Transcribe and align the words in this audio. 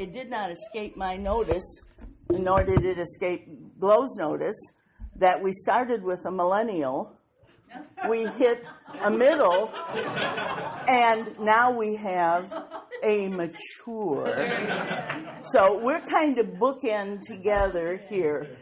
it 0.00 0.14
did 0.14 0.30
not 0.30 0.50
escape 0.50 0.96
my 0.96 1.14
notice, 1.14 1.82
nor 2.30 2.64
did 2.64 2.86
it 2.86 2.98
escape 2.98 3.46
Glow's 3.78 4.16
notice, 4.16 4.56
that 5.16 5.42
we 5.42 5.52
started 5.52 6.02
with 6.02 6.24
a 6.24 6.30
millennial, 6.30 7.14
we 8.08 8.26
hit 8.38 8.66
a 9.02 9.10
middle, 9.10 9.70
and 10.88 11.38
now 11.38 11.76
we 11.76 11.96
have 11.96 12.50
a 13.04 13.28
mature. 13.28 14.24
So 15.52 15.78
we're 15.82 16.00
kind 16.00 16.38
of 16.38 16.46
bookend 16.58 17.20
together 17.26 18.00
here 18.08 18.56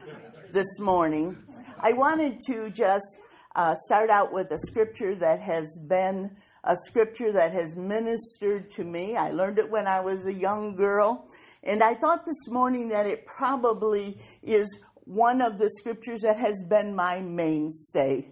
this 0.52 0.80
morning. 0.80 1.36
I 1.78 1.92
wanted 1.92 2.40
to 2.48 2.70
just 2.70 3.16
uh, 3.54 3.76
start 3.86 4.10
out 4.10 4.32
with 4.32 4.50
a 4.50 4.58
scripture 4.58 5.14
that 5.14 5.40
has 5.40 5.78
been 5.88 6.36
a 6.64 6.76
scripture 6.86 7.32
that 7.32 7.52
has 7.52 7.76
ministered 7.76 8.70
to 8.72 8.84
me. 8.84 9.16
I 9.16 9.30
learned 9.30 9.58
it 9.58 9.70
when 9.70 9.86
I 9.86 10.00
was 10.00 10.26
a 10.26 10.34
young 10.34 10.76
girl. 10.76 11.26
And 11.62 11.82
I 11.82 11.94
thought 11.94 12.24
this 12.24 12.48
morning 12.48 12.88
that 12.88 13.06
it 13.06 13.26
probably 13.26 14.20
is 14.42 14.78
one 15.04 15.40
of 15.40 15.58
the 15.58 15.70
scriptures 15.78 16.20
that 16.20 16.38
has 16.38 16.62
been 16.68 16.94
my 16.94 17.20
mainstay. 17.20 18.28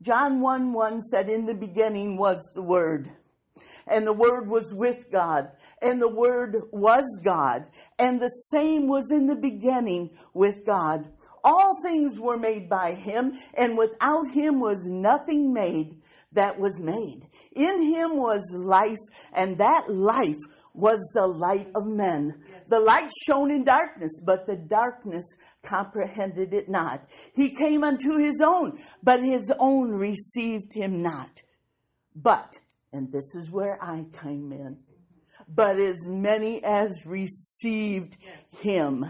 John 0.00 0.40
1 0.40 0.72
1 0.72 1.00
said, 1.02 1.28
In 1.28 1.44
the 1.44 1.54
beginning 1.54 2.16
was 2.16 2.50
the 2.54 2.62
Word, 2.62 3.10
and 3.86 4.06
the 4.06 4.12
Word 4.12 4.48
was 4.48 4.74
with 4.74 5.12
God, 5.12 5.50
and 5.80 6.00
the 6.00 6.12
Word 6.12 6.56
was 6.72 7.04
God, 7.22 7.66
and 7.98 8.20
the 8.20 8.32
same 8.50 8.88
was 8.88 9.12
in 9.12 9.26
the 9.26 9.36
beginning 9.36 10.10
with 10.34 10.66
God. 10.66 11.04
All 11.44 11.76
things 11.82 12.18
were 12.18 12.38
made 12.38 12.68
by 12.68 12.94
Him, 12.94 13.32
and 13.56 13.78
without 13.78 14.26
Him 14.32 14.60
was 14.60 14.84
nothing 14.86 15.52
made 15.52 16.00
that 16.32 16.58
was 16.58 16.80
made. 16.80 17.26
In 17.54 17.82
Him 17.82 18.16
was 18.16 18.42
life, 18.54 18.98
and 19.32 19.58
that 19.58 19.84
life 19.88 20.38
was 20.74 20.98
the 21.12 21.26
light 21.26 21.68
of 21.74 21.86
men. 21.86 22.42
The 22.68 22.80
light 22.80 23.10
shone 23.26 23.50
in 23.50 23.64
darkness, 23.64 24.20
but 24.24 24.46
the 24.46 24.56
darkness 24.56 25.24
comprehended 25.62 26.54
it 26.54 26.68
not. 26.68 27.06
He 27.34 27.54
came 27.54 27.84
unto 27.84 28.18
his 28.18 28.40
own, 28.44 28.78
but 29.02 29.20
his 29.22 29.52
own 29.58 29.90
received 29.90 30.72
him 30.72 31.02
not. 31.02 31.42
But, 32.14 32.52
and 32.92 33.12
this 33.12 33.34
is 33.34 33.50
where 33.50 33.78
I 33.82 34.04
came 34.22 34.52
in, 34.52 34.78
but 35.48 35.78
as 35.78 36.06
many 36.06 36.62
as 36.64 37.04
received 37.04 38.16
him, 38.62 39.04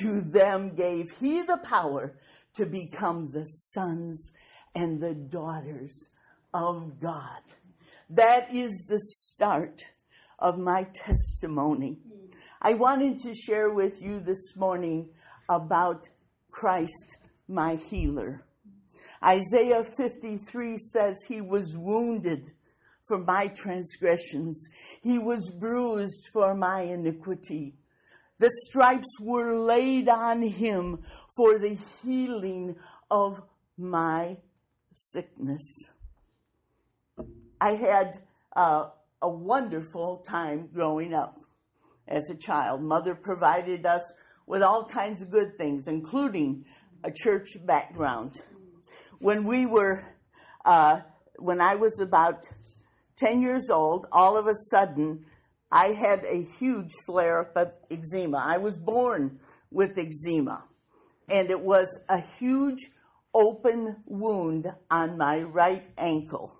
to 0.00 0.20
them 0.20 0.74
gave 0.74 1.06
he 1.18 1.42
the 1.42 1.58
power 1.64 2.18
to 2.56 2.66
become 2.66 3.28
the 3.28 3.44
sons 3.44 4.30
and 4.74 5.00
the 5.00 5.14
daughters 5.14 6.08
of 6.52 7.00
God. 7.00 7.42
That 8.10 8.54
is 8.54 8.86
the 8.88 9.00
start 9.00 9.82
of 10.38 10.58
my 10.58 10.86
testimony. 10.94 11.98
I 12.62 12.72
wanted 12.72 13.18
to 13.20 13.34
share 13.34 13.74
with 13.74 14.00
you 14.00 14.20
this 14.20 14.56
morning 14.56 15.10
about 15.50 16.06
Christ, 16.50 17.18
my 17.48 17.76
healer. 17.90 18.44
Isaiah 19.22 19.84
53 19.94 20.78
says 20.78 21.16
he 21.28 21.42
was 21.42 21.76
wounded 21.76 22.50
for 23.06 23.18
my 23.18 23.48
transgressions. 23.54 24.66
He 25.02 25.18
was 25.18 25.50
bruised 25.50 26.28
for 26.32 26.54
my 26.54 26.80
iniquity. 26.80 27.74
The 28.38 28.50
stripes 28.68 29.18
were 29.20 29.58
laid 29.58 30.08
on 30.08 30.42
him 30.42 31.04
for 31.36 31.58
the 31.58 31.76
healing 32.02 32.76
of 33.10 33.42
my 33.76 34.38
sickness. 34.94 35.62
I 37.60 37.72
had 37.72 38.18
uh, 38.54 38.90
a 39.20 39.28
wonderful 39.28 40.24
time 40.28 40.68
growing 40.72 41.12
up 41.12 41.40
as 42.06 42.30
a 42.30 42.36
child. 42.36 42.82
Mother 42.82 43.14
provided 43.14 43.84
us 43.84 44.02
with 44.46 44.62
all 44.62 44.86
kinds 44.86 45.22
of 45.22 45.30
good 45.30 45.56
things, 45.58 45.88
including 45.88 46.64
a 47.02 47.10
church 47.10 47.48
background. 47.66 48.32
When 49.18 49.44
we 49.44 49.66
were, 49.66 50.04
uh, 50.64 51.00
when 51.38 51.60
I 51.60 51.74
was 51.74 51.98
about 52.00 52.44
10 53.16 53.42
years 53.42 53.68
old, 53.70 54.06
all 54.12 54.36
of 54.36 54.46
a 54.46 54.54
sudden, 54.70 55.24
I 55.70 55.88
had 55.88 56.24
a 56.24 56.46
huge 56.58 56.92
flare 57.04 57.40
up 57.40 57.56
of 57.56 57.72
eczema. 57.90 58.38
I 58.38 58.58
was 58.58 58.78
born 58.78 59.40
with 59.70 59.98
eczema, 59.98 60.64
and 61.28 61.50
it 61.50 61.60
was 61.60 61.98
a 62.08 62.20
huge 62.38 62.90
open 63.34 63.96
wound 64.06 64.68
on 64.90 65.18
my 65.18 65.40
right 65.40 65.86
ankle. 65.98 66.57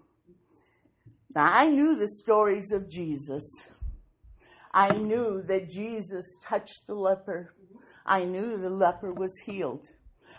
Now, 1.34 1.50
I 1.52 1.66
knew 1.66 1.96
the 1.96 2.08
stories 2.08 2.72
of 2.72 2.90
Jesus. 2.90 3.44
I 4.72 4.92
knew 4.92 5.42
that 5.46 5.68
Jesus 5.68 6.24
touched 6.42 6.86
the 6.86 6.94
leper. 6.94 7.54
I 8.06 8.24
knew 8.24 8.56
the 8.56 8.70
leper 8.70 9.12
was 9.12 9.32
healed. 9.44 9.86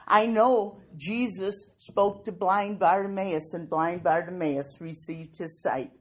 I 0.07 0.25
know 0.25 0.81
Jesus 0.97 1.66
spoke 1.78 2.25
to 2.25 2.31
blind 2.31 2.79
Bartimaeus 2.79 3.53
and 3.53 3.69
blind 3.69 4.03
Bartimaeus 4.03 4.78
received 4.79 5.38
his 5.38 5.61
sight. 5.61 5.91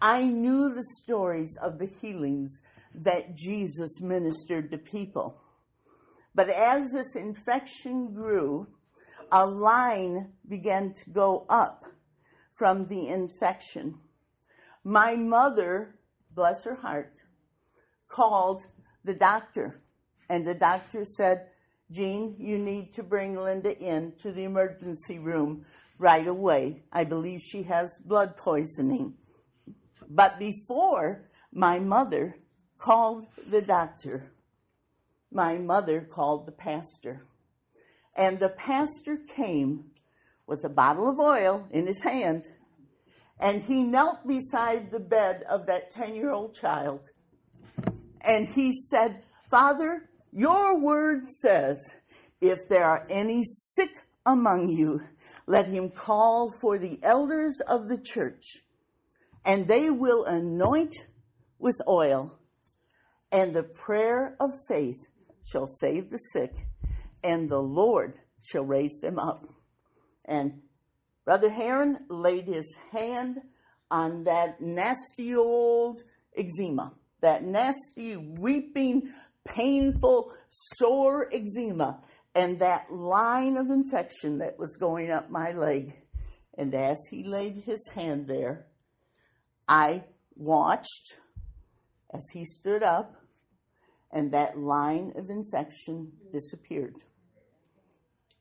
I 0.00 0.22
knew 0.22 0.72
the 0.72 0.86
stories 1.02 1.56
of 1.60 1.78
the 1.78 1.90
healings 2.00 2.60
that 2.94 3.34
Jesus 3.34 4.00
ministered 4.00 4.70
to 4.70 4.78
people. 4.78 5.40
But 6.34 6.50
as 6.50 6.92
this 6.92 7.16
infection 7.16 8.12
grew, 8.12 8.68
a 9.32 9.44
line 9.46 10.32
began 10.48 10.92
to 10.92 11.10
go 11.10 11.46
up 11.48 11.84
from 12.54 12.86
the 12.86 13.08
infection. 13.08 13.98
My 14.88 15.16
mother, 15.16 15.96
bless 16.32 16.62
her 16.62 16.76
heart, 16.76 17.12
called 18.06 18.62
the 19.02 19.14
doctor, 19.14 19.82
and 20.30 20.46
the 20.46 20.54
doctor 20.54 21.04
said, 21.04 21.48
Jean, 21.90 22.36
you 22.38 22.56
need 22.56 22.92
to 22.92 23.02
bring 23.02 23.34
Linda 23.34 23.76
in 23.76 24.12
to 24.22 24.30
the 24.30 24.44
emergency 24.44 25.18
room 25.18 25.64
right 25.98 26.28
away. 26.28 26.84
I 26.92 27.02
believe 27.02 27.40
she 27.40 27.64
has 27.64 27.98
blood 28.04 28.36
poisoning. 28.36 29.14
But 30.08 30.38
before 30.38 31.30
my 31.52 31.80
mother 31.80 32.36
called 32.78 33.26
the 33.44 33.62
doctor, 33.62 34.30
my 35.32 35.58
mother 35.58 36.00
called 36.00 36.46
the 36.46 36.52
pastor. 36.52 37.26
And 38.16 38.38
the 38.38 38.50
pastor 38.50 39.18
came 39.34 39.86
with 40.46 40.62
a 40.62 40.68
bottle 40.68 41.08
of 41.10 41.18
oil 41.18 41.66
in 41.72 41.88
his 41.88 42.02
hand 42.02 42.44
and 43.40 43.62
he 43.62 43.82
knelt 43.82 44.26
beside 44.26 44.90
the 44.90 45.00
bed 45.00 45.42
of 45.50 45.66
that 45.66 45.90
10 45.90 46.14
year 46.14 46.30
old 46.30 46.54
child. 46.54 47.00
And 48.22 48.48
he 48.48 48.72
said, 48.90 49.22
Father, 49.50 50.08
your 50.32 50.80
word 50.80 51.28
says, 51.28 51.78
if 52.40 52.58
there 52.68 52.84
are 52.84 53.06
any 53.08 53.42
sick 53.44 53.90
among 54.24 54.68
you, 54.68 55.00
let 55.46 55.68
him 55.68 55.90
call 55.90 56.52
for 56.60 56.78
the 56.78 56.98
elders 57.02 57.60
of 57.68 57.88
the 57.88 57.98
church, 57.98 58.44
and 59.44 59.68
they 59.68 59.90
will 59.90 60.24
anoint 60.24 60.94
with 61.58 61.76
oil, 61.88 62.38
and 63.30 63.54
the 63.54 63.62
prayer 63.62 64.36
of 64.40 64.50
faith 64.68 65.08
shall 65.44 65.66
save 65.66 66.10
the 66.10 66.18
sick, 66.18 66.52
and 67.22 67.48
the 67.48 67.60
Lord 67.60 68.14
shall 68.42 68.64
raise 68.64 69.00
them 69.00 69.18
up. 69.18 69.44
And 70.24 70.62
Brother 71.26 71.50
Heron 71.50 71.98
laid 72.08 72.46
his 72.46 72.72
hand 72.92 73.38
on 73.90 74.24
that 74.24 74.60
nasty 74.60 75.34
old 75.34 76.00
eczema, 76.36 76.94
that 77.20 77.42
nasty, 77.42 78.16
weeping, 78.16 79.12
painful, 79.44 80.32
sore 80.76 81.28
eczema, 81.32 82.00
and 82.36 82.60
that 82.60 82.92
line 82.92 83.56
of 83.56 83.66
infection 83.70 84.38
that 84.38 84.56
was 84.56 84.76
going 84.78 85.10
up 85.10 85.28
my 85.28 85.50
leg. 85.50 85.94
And 86.56 86.72
as 86.76 86.96
he 87.10 87.24
laid 87.24 87.64
his 87.64 87.84
hand 87.92 88.28
there, 88.28 88.68
I 89.66 90.04
watched 90.36 91.14
as 92.14 92.22
he 92.32 92.44
stood 92.44 92.84
up, 92.84 93.16
and 94.12 94.32
that 94.32 94.56
line 94.56 95.12
of 95.16 95.28
infection 95.28 96.12
disappeared. 96.32 96.94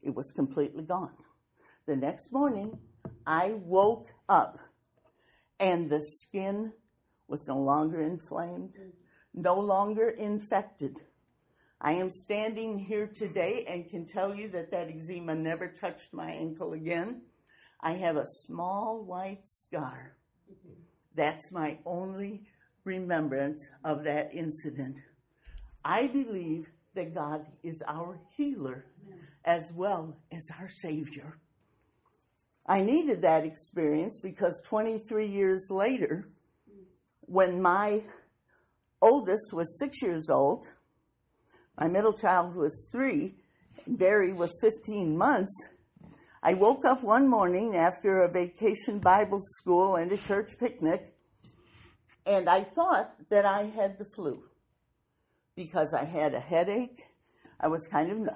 It 0.03 0.13
was 0.13 0.31
completely 0.35 0.83
gone. 0.83 1.13
The 1.87 1.95
next 1.95 2.31
morning, 2.31 2.79
I 3.27 3.51
woke 3.53 4.07
up 4.27 4.57
and 5.59 5.87
the 5.87 6.01
skin 6.01 6.73
was 7.27 7.45
no 7.47 7.59
longer 7.59 8.01
inflamed, 8.01 8.73
no 9.35 9.59
longer 9.59 10.09
infected. 10.09 10.97
I 11.79 11.91
am 11.91 12.09
standing 12.09 12.79
here 12.79 13.05
today 13.05 13.65
and 13.69 13.87
can 13.87 14.07
tell 14.07 14.33
you 14.33 14.49
that 14.49 14.71
that 14.71 14.89
eczema 14.89 15.35
never 15.35 15.67
touched 15.67 16.11
my 16.11 16.31
ankle 16.31 16.73
again. 16.73 17.21
I 17.79 17.91
have 17.91 18.15
a 18.15 18.25
small 18.25 19.03
white 19.03 19.47
scar. 19.47 20.17
That's 21.13 21.51
my 21.51 21.77
only 21.85 22.47
remembrance 22.83 23.67
of 23.83 24.05
that 24.05 24.33
incident. 24.33 24.95
I 25.83 26.07
believe 26.07 26.67
that 26.95 27.13
God 27.13 27.45
is 27.61 27.83
our 27.87 28.19
healer 28.35 28.85
as 29.43 29.71
well 29.75 30.17
as 30.31 30.47
our 30.59 30.67
Savior. 30.67 31.37
I 32.65 32.81
needed 32.81 33.21
that 33.21 33.45
experience 33.45 34.19
because 34.21 34.61
23 34.65 35.27
years 35.27 35.67
later, 35.69 36.29
when 37.21 37.61
my 37.61 38.01
oldest 39.05 39.53
was 39.53 39.77
six 39.79 40.01
years 40.01 40.29
old. 40.29 40.65
My 41.79 41.87
middle 41.87 42.13
child 42.13 42.55
was 42.55 42.87
three. 42.91 43.35
Barry 43.87 44.33
was 44.33 44.51
15 44.61 45.15
months. 45.17 45.53
I 46.41 46.53
woke 46.53 46.85
up 46.85 47.03
one 47.03 47.29
morning 47.29 47.75
after 47.75 48.23
a 48.23 48.31
vacation 48.31 48.99
Bible 48.99 49.39
school 49.41 49.95
and 49.95 50.11
a 50.11 50.17
church 50.17 50.51
picnic, 50.59 51.13
and 52.25 52.49
I 52.49 52.63
thought 52.63 53.15
that 53.29 53.45
I 53.45 53.63
had 53.63 53.97
the 53.97 54.05
flu 54.15 54.43
because 55.55 55.93
I 55.93 56.05
had 56.05 56.33
a 56.33 56.39
headache. 56.39 57.01
I 57.59 57.67
was 57.67 57.87
kind 57.87 58.11
of, 58.11 58.35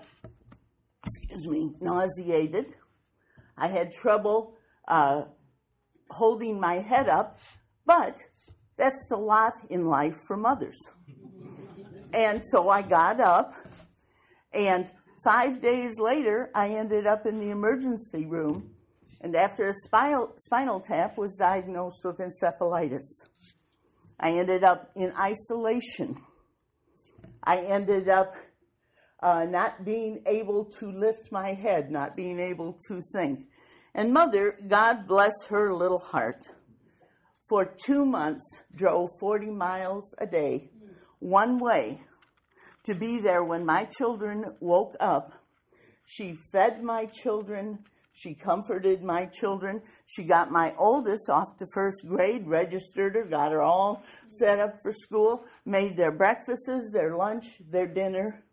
excuse 1.03 1.47
me, 1.47 1.71
nauseated. 1.81 2.75
I 3.59 3.67
had 3.67 3.91
trouble 3.91 4.55
uh, 4.87 5.23
holding 6.09 6.59
my 6.59 6.75
head 6.75 7.09
up, 7.09 7.39
but 7.85 8.15
that's 8.77 9.05
the 9.09 9.17
lot 9.17 9.53
in 9.69 9.85
life 9.85 10.15
for 10.25 10.37
mothers. 10.37 10.79
and 12.13 12.41
so 12.51 12.69
I 12.69 12.81
got 12.81 13.19
up, 13.19 13.53
and 14.53 14.89
five 15.23 15.61
days 15.61 15.99
later, 15.99 16.49
I 16.55 16.69
ended 16.69 17.05
up 17.05 17.25
in 17.25 17.39
the 17.39 17.49
emergency 17.49 18.25
room, 18.25 18.71
and 19.21 19.35
after 19.35 19.67
a 19.67 19.73
spinal, 19.85 20.33
spinal 20.37 20.79
tap, 20.79 21.17
was 21.17 21.35
diagnosed 21.35 21.99
with 22.05 22.17
encephalitis. 22.17 23.25
I 24.19 24.31
ended 24.31 24.63
up 24.63 24.91
in 24.95 25.11
isolation. 25.19 26.21
I 27.43 27.57
ended 27.59 28.09
up 28.09 28.35
uh, 29.21 29.45
not 29.45 29.85
being 29.85 30.21
able 30.25 30.65
to 30.79 30.91
lift 30.91 31.31
my 31.31 31.53
head, 31.53 31.91
not 31.91 32.15
being 32.15 32.39
able 32.39 32.77
to 32.87 33.01
think. 33.13 33.47
And 33.93 34.13
mother, 34.13 34.55
God 34.67 35.07
bless 35.07 35.33
her 35.49 35.73
little 35.73 35.99
heart, 35.99 36.41
for 37.49 37.73
two 37.85 38.05
months 38.05 38.45
drove 38.75 39.09
40 39.19 39.51
miles 39.51 40.13
a 40.19 40.27
day, 40.27 40.69
one 41.19 41.59
way, 41.59 42.01
to 42.85 42.95
be 42.95 43.19
there 43.19 43.43
when 43.43 43.65
my 43.65 43.85
children 43.97 44.45
woke 44.59 44.95
up. 44.99 45.33
She 46.05 46.35
fed 46.51 46.83
my 46.83 47.05
children. 47.05 47.79
She 48.13 48.35
comforted 48.35 49.01
my 49.01 49.25
children. 49.25 49.81
She 50.05 50.23
got 50.23 50.51
my 50.51 50.73
oldest 50.77 51.29
off 51.29 51.55
to 51.57 51.65
first 51.73 52.05
grade, 52.07 52.47
registered 52.47 53.15
her, 53.15 53.25
got 53.25 53.51
her 53.51 53.61
all 53.61 54.03
set 54.27 54.59
up 54.59 54.79
for 54.81 54.91
school, 54.91 55.45
made 55.65 55.95
their 55.95 56.11
breakfasts, 56.11 56.89
their 56.91 57.15
lunch, 57.15 57.45
their 57.69 57.87
dinner. 57.87 58.43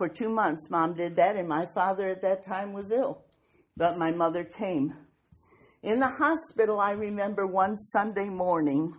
For 0.00 0.08
two 0.08 0.30
months, 0.30 0.70
mom 0.70 0.94
did 0.94 1.16
that, 1.16 1.36
and 1.36 1.46
my 1.46 1.66
father 1.74 2.08
at 2.08 2.22
that 2.22 2.42
time 2.42 2.72
was 2.72 2.90
ill. 2.90 3.22
But 3.76 3.98
my 3.98 4.10
mother 4.10 4.44
came. 4.44 4.94
In 5.82 6.00
the 6.00 6.08
hospital, 6.08 6.80
I 6.80 6.92
remember 6.92 7.46
one 7.46 7.76
Sunday 7.76 8.30
morning 8.30 8.94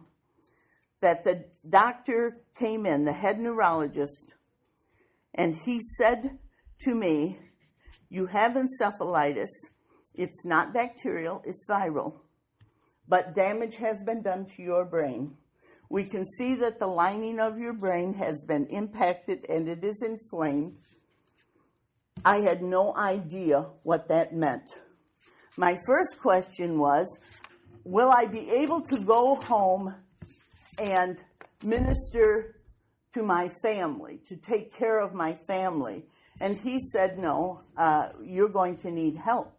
that 1.01 1.23
the 1.23 1.45
doctor 1.67 2.37
came 2.59 2.85
in, 2.85 3.05
the 3.05 3.13
head 3.13 3.39
neurologist, 3.39 4.35
and 5.33 5.55
he 5.65 5.79
said 5.81 6.37
to 6.81 6.93
me, 6.93 7.39
You 8.09 8.27
have 8.27 8.51
encephalitis. 8.51 9.49
It's 10.13 10.45
not 10.45 10.71
bacterial, 10.71 11.41
it's 11.45 11.65
viral. 11.67 12.19
But 13.07 13.33
damage 13.33 13.77
has 13.77 14.03
been 14.05 14.21
done 14.21 14.45
to 14.55 14.61
your 14.61 14.85
brain. 14.85 15.35
We 15.89 16.05
can 16.05 16.25
see 16.37 16.53
that 16.57 16.77
the 16.77 16.85
lining 16.85 17.39
of 17.39 17.57
your 17.57 17.73
brain 17.73 18.13
has 18.13 18.45
been 18.47 18.67
impacted 18.69 19.43
and 19.49 19.67
it 19.67 19.83
is 19.83 20.03
inflamed. 20.07 20.77
I 22.23 22.37
had 22.41 22.61
no 22.61 22.95
idea 22.95 23.65
what 23.81 24.07
that 24.09 24.33
meant. 24.33 24.69
My 25.57 25.77
first 25.87 26.19
question 26.21 26.77
was 26.77 27.07
Will 27.83 28.11
I 28.11 28.25
be 28.27 28.47
able 28.61 28.81
to 28.81 29.03
go 29.03 29.35
home 29.35 29.95
and 30.77 31.17
minister 31.63 32.61
to 33.15 33.23
my 33.23 33.49
family, 33.63 34.19
to 34.29 34.37
take 34.37 34.71
care 34.77 35.01
of 35.01 35.15
my 35.15 35.33
family? 35.47 36.05
And 36.39 36.57
he 36.57 36.79
said, 36.79 37.17
No, 37.17 37.63
uh, 37.75 38.09
you're 38.23 38.49
going 38.49 38.77
to 38.77 38.91
need 38.91 39.17
help. 39.17 39.53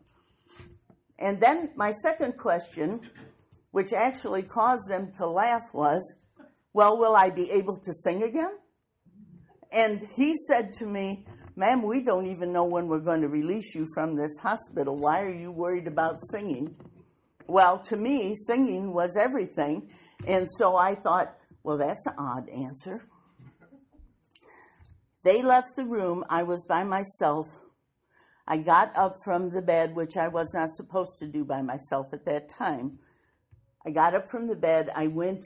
And 1.18 1.40
then 1.40 1.70
my 1.76 1.92
second 1.92 2.36
question, 2.38 3.00
which 3.72 3.92
actually 3.92 4.42
caused 4.42 4.88
them 4.88 5.10
to 5.18 5.26
laugh, 5.26 5.62
was, 5.72 6.14
Well, 6.72 6.96
will 6.96 7.16
I 7.16 7.30
be 7.30 7.50
able 7.50 7.76
to 7.78 7.92
sing 7.92 8.22
again? 8.22 8.56
And 9.72 10.06
he 10.14 10.36
said 10.48 10.72
to 10.74 10.86
me, 10.86 11.24
Ma'am, 11.54 11.82
we 11.82 12.02
don't 12.02 12.26
even 12.28 12.50
know 12.50 12.64
when 12.64 12.86
we're 12.86 12.98
going 12.98 13.20
to 13.20 13.28
release 13.28 13.74
you 13.74 13.86
from 13.92 14.16
this 14.16 14.38
hospital. 14.42 14.96
Why 14.96 15.20
are 15.20 15.34
you 15.34 15.52
worried 15.52 15.86
about 15.86 16.16
singing? 16.30 16.74
Well, 17.46 17.78
to 17.90 17.96
me, 17.96 18.34
singing 18.34 18.94
was 18.94 19.18
everything. 19.20 19.90
And 20.26 20.48
so 20.56 20.76
I 20.76 20.94
thought, 20.94 21.36
well, 21.62 21.76
that's 21.76 22.06
an 22.06 22.14
odd 22.18 22.48
answer. 22.48 23.06
They 25.24 25.42
left 25.42 25.76
the 25.76 25.84
room. 25.84 26.24
I 26.30 26.42
was 26.42 26.64
by 26.66 26.84
myself. 26.84 27.46
I 28.48 28.56
got 28.56 28.96
up 28.96 29.16
from 29.22 29.50
the 29.50 29.60
bed, 29.60 29.94
which 29.94 30.16
I 30.16 30.28
was 30.28 30.54
not 30.54 30.70
supposed 30.72 31.18
to 31.20 31.28
do 31.28 31.44
by 31.44 31.60
myself 31.60 32.06
at 32.14 32.24
that 32.24 32.48
time. 32.48 32.98
I 33.86 33.90
got 33.90 34.14
up 34.14 34.30
from 34.30 34.46
the 34.46 34.56
bed. 34.56 34.88
I 34.96 35.08
went 35.08 35.44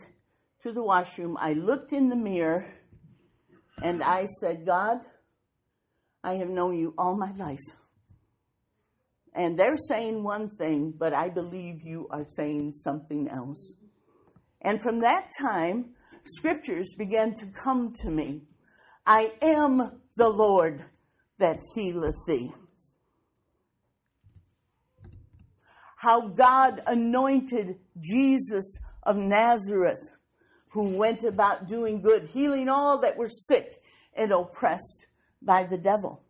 to 0.63 0.73
the 0.73 0.85
washroom. 0.85 1.37
I 1.41 1.55
looked 1.55 1.93
in 1.93 2.11
the 2.11 2.17
mirror 2.17 2.65
and 3.83 4.05
I 4.05 4.27
said, 4.41 4.65
God, 4.65 5.01
I 6.23 6.35
have 6.35 6.49
known 6.49 6.79
you 6.79 6.95
all 6.99 7.17
my 7.17 7.33
life. 7.33 7.65
And 9.35 9.59
they're 9.59 9.77
saying 9.77 10.25
one 10.25 10.49
thing, 10.49 10.95
but 10.99 11.13
I 11.13 11.29
believe 11.29 11.83
you 11.83 12.09
are 12.11 12.27
saying 12.29 12.73
something 12.73 13.29
else. 13.29 13.75
And 14.63 14.81
from 14.83 15.01
that 15.01 15.31
time, 15.39 15.91
scriptures 16.25 16.95
began 16.97 17.35
to 17.35 17.47
come 17.63 17.93
to 18.03 18.11
me. 18.11 18.43
I 19.07 19.33
am 19.43 20.01
the 20.17 20.29
Lord 20.29 20.85
that 21.39 21.59
healeth 21.75 22.17
thee. 22.27 22.53
How 25.97 26.29
God 26.29 26.83
anointed 26.87 27.77
Jesus 28.01 28.79
of 29.03 29.17
Nazareth, 29.17 30.11
who 30.71 30.97
went 30.97 31.25
about 31.25 31.69
doing 31.69 32.03
good, 32.03 32.29
healing 32.33 32.69
all 32.69 33.01
that 33.01 33.17
were 33.17 33.29
sick 33.29 33.81
and 34.15 34.33
oppressed 34.33 35.06
by 35.47 35.65
the 35.65 35.79
devil. 35.79 36.23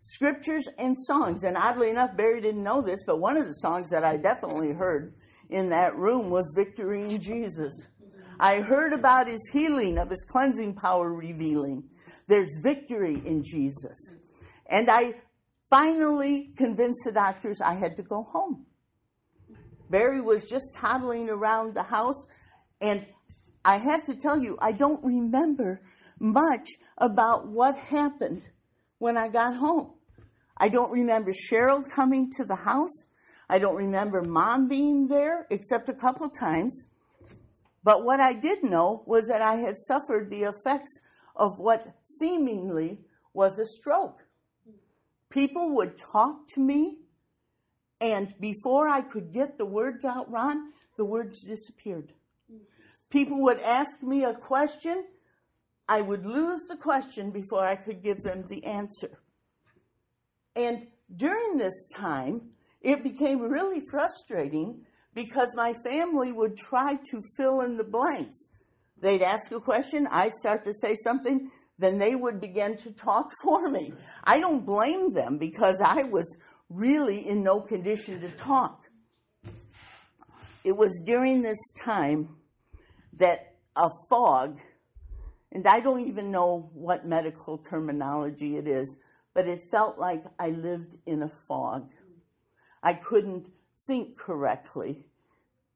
Scriptures 0.00 0.68
and 0.76 0.96
songs. 0.98 1.44
And 1.44 1.56
oddly 1.56 1.88
enough, 1.88 2.16
Barry 2.16 2.40
didn't 2.40 2.62
know 2.62 2.82
this, 2.82 3.00
but 3.06 3.20
one 3.20 3.36
of 3.36 3.46
the 3.46 3.54
songs 3.54 3.88
that 3.90 4.04
I 4.04 4.18
definitely 4.18 4.74
heard 4.74 5.14
in 5.48 5.70
that 5.70 5.96
room 5.96 6.28
was 6.28 6.52
Victory 6.54 7.02
in 7.02 7.20
Jesus. 7.20 7.72
I 8.38 8.60
heard 8.60 8.92
about 8.92 9.28
his 9.28 9.48
healing, 9.52 9.96
of 9.98 10.10
his 10.10 10.24
cleansing 10.28 10.74
power 10.74 11.12
revealing. 11.12 11.84
There's 12.26 12.60
victory 12.62 13.22
in 13.24 13.42
Jesus. 13.42 14.12
And 14.68 14.90
I 14.90 15.14
finally 15.70 16.52
convinced 16.56 17.02
the 17.04 17.12
doctors 17.12 17.60
I 17.60 17.74
had 17.74 17.96
to 17.96 18.02
go 18.02 18.22
home. 18.22 18.66
Barry 19.90 20.20
was 20.20 20.46
just 20.46 20.74
toddling 20.74 21.28
around 21.28 21.74
the 21.74 21.82
house, 21.82 22.26
and 22.80 23.06
I 23.64 23.78
have 23.78 24.04
to 24.06 24.16
tell 24.16 24.38
you, 24.38 24.56
I 24.60 24.72
don't 24.72 25.04
remember 25.04 25.82
much 26.18 26.68
about 26.98 27.48
what 27.48 27.76
happened 27.76 28.42
when 28.98 29.16
I 29.16 29.28
got 29.28 29.56
home. 29.56 29.92
I 30.56 30.68
don't 30.68 30.92
remember 30.92 31.32
Cheryl 31.32 31.84
coming 31.88 32.30
to 32.36 32.44
the 32.44 32.56
house. 32.56 33.06
I 33.48 33.58
don't 33.58 33.76
remember 33.76 34.22
mom 34.22 34.68
being 34.68 35.08
there 35.08 35.46
except 35.50 35.88
a 35.88 35.94
couple 35.94 36.28
times. 36.30 36.86
But 37.82 38.04
what 38.04 38.20
I 38.20 38.32
did 38.32 38.62
know 38.62 39.02
was 39.06 39.28
that 39.28 39.42
I 39.42 39.56
had 39.56 39.76
suffered 39.78 40.30
the 40.30 40.44
effects 40.44 40.98
of 41.36 41.58
what 41.58 41.86
seemingly 42.02 43.00
was 43.34 43.58
a 43.58 43.66
stroke. 43.66 44.22
People 45.30 45.74
would 45.74 45.98
talk 45.98 46.46
to 46.54 46.60
me, 46.60 46.98
and 48.00 48.32
before 48.40 48.88
I 48.88 49.02
could 49.02 49.32
get 49.32 49.58
the 49.58 49.66
words 49.66 50.04
out, 50.04 50.30
Ron, 50.30 50.72
the 50.96 51.04
words 51.04 51.40
disappeared. 51.40 52.12
Mm. 52.50 52.60
People 53.10 53.42
would 53.42 53.60
ask 53.60 54.02
me 54.02 54.22
a 54.22 54.32
question, 54.32 55.04
I 55.88 56.00
would 56.00 56.24
lose 56.24 56.62
the 56.68 56.76
question 56.76 57.30
before 57.30 57.64
I 57.64 57.76
could 57.76 58.02
give 58.02 58.22
them 58.22 58.44
the 58.48 58.64
answer. 58.64 59.20
And 60.56 60.86
during 61.14 61.58
this 61.58 61.88
time, 61.96 62.50
it 62.80 63.02
became 63.02 63.40
really 63.40 63.82
frustrating 63.90 64.84
because 65.14 65.48
my 65.54 65.74
family 65.84 66.32
would 66.32 66.56
try 66.56 66.96
to 67.10 67.22
fill 67.36 67.60
in 67.60 67.76
the 67.76 67.84
blanks. 67.84 68.46
They'd 69.00 69.22
ask 69.22 69.52
a 69.52 69.60
question, 69.60 70.06
I'd 70.10 70.34
start 70.34 70.64
to 70.64 70.72
say 70.74 70.96
something, 70.96 71.50
then 71.78 71.98
they 71.98 72.14
would 72.14 72.40
begin 72.40 72.76
to 72.78 72.90
talk 72.92 73.30
for 73.42 73.68
me. 73.68 73.92
I 74.24 74.40
don't 74.40 74.64
blame 74.64 75.12
them 75.12 75.38
because 75.38 75.80
I 75.84 76.04
was 76.04 76.36
really 76.68 77.28
in 77.28 77.42
no 77.42 77.60
condition 77.60 78.20
to 78.20 78.30
talk. 78.30 78.80
It 80.64 80.76
was 80.76 81.02
during 81.04 81.42
this 81.42 81.58
time 81.84 82.36
that 83.18 83.54
a 83.76 83.90
fog 84.08 84.58
and 85.54 85.66
I 85.68 85.78
don't 85.78 86.08
even 86.08 86.32
know 86.32 86.68
what 86.74 87.06
medical 87.06 87.58
terminology 87.58 88.56
it 88.56 88.66
is, 88.66 88.96
but 89.34 89.46
it 89.46 89.60
felt 89.70 89.98
like 89.98 90.24
I 90.38 90.50
lived 90.50 90.96
in 91.06 91.22
a 91.22 91.30
fog. 91.46 91.92
I 92.82 92.94
couldn't 92.94 93.48
think 93.86 94.18
correctly. 94.18 95.04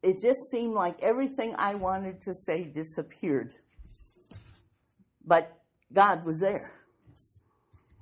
it 0.02 0.16
just 0.22 0.38
seemed 0.50 0.74
like 0.74 1.02
everything 1.02 1.54
I 1.58 1.74
wanted 1.74 2.20
to 2.22 2.34
say 2.34 2.64
disappeared. 2.64 3.52
But 5.24 5.58
God 5.92 6.24
was 6.24 6.40
there. 6.40 6.72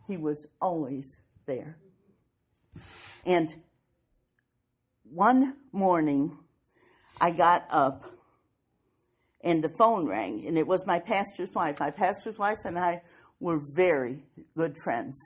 He 0.06 0.16
was 0.16 0.46
always 0.60 1.18
there. 1.46 1.78
And 3.24 3.54
one 5.04 5.56
morning, 5.72 6.38
I 7.20 7.30
got 7.30 7.66
up 7.70 8.15
and 9.42 9.62
the 9.62 9.70
phone 9.78 10.06
rang, 10.06 10.44
and 10.46 10.58
it 10.58 10.66
was 10.66 10.84
my 10.86 10.98
pastor's 10.98 11.52
wife. 11.54 11.78
My 11.80 11.90
pastor's 11.90 12.38
wife 12.38 12.58
and 12.64 12.78
I 12.78 13.02
were 13.40 13.60
very 13.74 14.24
good 14.56 14.74
friends. 14.82 15.18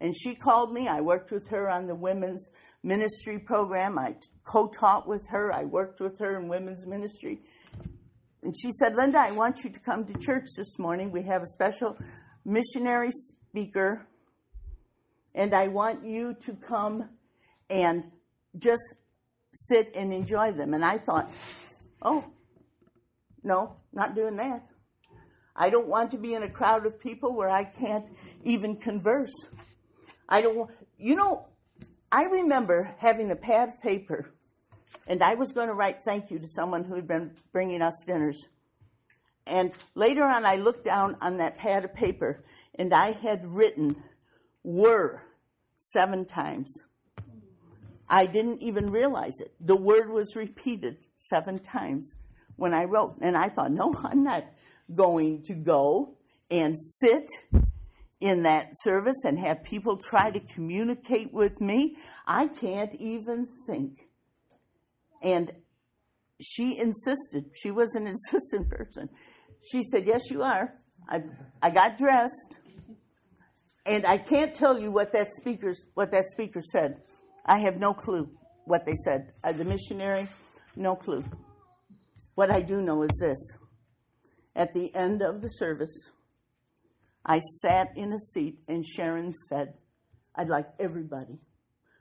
And 0.00 0.14
she 0.16 0.34
called 0.34 0.72
me. 0.72 0.88
I 0.88 1.00
worked 1.00 1.30
with 1.30 1.48
her 1.48 1.70
on 1.70 1.86
the 1.86 1.94
women's 1.94 2.50
ministry 2.82 3.38
program. 3.38 3.98
I 3.98 4.16
co 4.44 4.68
taught 4.68 5.08
with 5.08 5.26
her. 5.30 5.52
I 5.52 5.64
worked 5.64 6.00
with 6.00 6.18
her 6.18 6.38
in 6.38 6.48
women's 6.48 6.86
ministry. 6.86 7.40
And 8.42 8.54
she 8.56 8.70
said, 8.72 8.94
Linda, 8.94 9.18
I 9.18 9.32
want 9.32 9.64
you 9.64 9.70
to 9.70 9.80
come 9.80 10.06
to 10.06 10.18
church 10.18 10.44
this 10.56 10.78
morning. 10.78 11.10
We 11.10 11.22
have 11.24 11.42
a 11.42 11.46
special 11.46 11.96
missionary 12.44 13.10
speaker, 13.10 14.06
and 15.34 15.54
I 15.54 15.68
want 15.68 16.06
you 16.06 16.36
to 16.46 16.52
come 16.54 17.08
and 17.68 18.04
just 18.56 18.94
sit 19.52 19.90
and 19.96 20.12
enjoy 20.12 20.52
them. 20.52 20.74
And 20.74 20.84
I 20.84 20.98
thought, 20.98 21.30
oh, 22.02 22.24
no, 23.46 23.76
not 23.92 24.16
doing 24.16 24.36
that. 24.36 24.66
I 25.54 25.70
don't 25.70 25.86
want 25.86 26.10
to 26.10 26.18
be 26.18 26.34
in 26.34 26.42
a 26.42 26.50
crowd 26.50 26.84
of 26.84 27.00
people 27.00 27.34
where 27.34 27.48
I 27.48 27.62
can't 27.62 28.04
even 28.42 28.76
converse. 28.76 29.32
I 30.28 30.42
don't 30.42 30.56
want, 30.56 30.70
you 30.98 31.14
know, 31.14 31.46
I 32.10 32.24
remember 32.24 32.94
having 32.98 33.30
a 33.30 33.36
pad 33.36 33.68
of 33.68 33.80
paper 33.80 34.34
and 35.06 35.22
I 35.22 35.34
was 35.34 35.52
going 35.52 35.68
to 35.68 35.74
write 35.74 36.02
thank 36.04 36.30
you 36.30 36.40
to 36.40 36.48
someone 36.48 36.84
who 36.84 36.96
had 36.96 37.06
been 37.06 37.34
bringing 37.52 37.82
us 37.82 37.94
dinners. 38.04 38.44
And 39.46 39.70
later 39.94 40.24
on, 40.24 40.44
I 40.44 40.56
looked 40.56 40.84
down 40.84 41.14
on 41.20 41.36
that 41.36 41.56
pad 41.56 41.84
of 41.84 41.94
paper 41.94 42.44
and 42.74 42.92
I 42.92 43.12
had 43.12 43.46
written 43.46 44.02
were 44.64 45.22
seven 45.76 46.26
times. 46.26 46.74
I 48.08 48.26
didn't 48.26 48.60
even 48.60 48.90
realize 48.90 49.38
it. 49.38 49.52
The 49.60 49.76
word 49.76 50.10
was 50.10 50.34
repeated 50.34 50.96
seven 51.16 51.60
times 51.60 52.16
when 52.56 52.74
I 52.74 52.84
wrote. 52.84 53.16
And 53.20 53.36
I 53.36 53.48
thought, 53.48 53.70
no, 53.70 53.94
I'm 54.04 54.24
not 54.24 54.44
going 54.94 55.42
to 55.46 55.54
go 55.54 56.16
and 56.50 56.78
sit 56.78 57.26
in 58.20 58.44
that 58.44 58.68
service 58.74 59.24
and 59.24 59.38
have 59.38 59.62
people 59.64 59.98
try 59.98 60.30
to 60.30 60.40
communicate 60.40 61.32
with 61.32 61.60
me. 61.60 61.96
I 62.26 62.48
can't 62.48 62.94
even 62.98 63.46
think. 63.66 64.00
And 65.22 65.50
she 66.40 66.78
insisted. 66.78 67.46
She 67.54 67.70
was 67.70 67.94
an 67.94 68.06
insistent 68.06 68.70
person. 68.70 69.08
She 69.70 69.82
said, 69.82 70.06
Yes, 70.06 70.22
you 70.30 70.42
are. 70.42 70.74
I, 71.08 71.22
I 71.62 71.70
got 71.70 71.96
dressed. 71.96 72.58
And 73.84 74.04
I 74.04 74.18
can't 74.18 74.54
tell 74.54 74.78
you 74.78 74.90
what 74.90 75.12
that 75.12 75.28
speaker 75.30 75.74
what 75.94 76.10
that 76.10 76.24
speaker 76.32 76.60
said. 76.60 76.96
I 77.44 77.60
have 77.60 77.76
no 77.76 77.94
clue 77.94 78.28
what 78.64 78.84
they 78.84 78.94
said. 79.04 79.32
Uh, 79.44 79.52
the 79.52 79.64
missionary, 79.64 80.26
no 80.74 80.96
clue. 80.96 81.24
What 82.36 82.50
I 82.50 82.60
do 82.60 82.82
know 82.82 83.02
is 83.02 83.18
this. 83.18 83.56
At 84.54 84.74
the 84.74 84.94
end 84.94 85.22
of 85.22 85.40
the 85.40 85.48
service, 85.48 86.10
I 87.24 87.38
sat 87.38 87.96
in 87.96 88.12
a 88.12 88.18
seat 88.18 88.58
and 88.68 88.84
Sharon 88.84 89.32
said, 89.32 89.72
I'd 90.34 90.50
like 90.50 90.66
everybody 90.78 91.38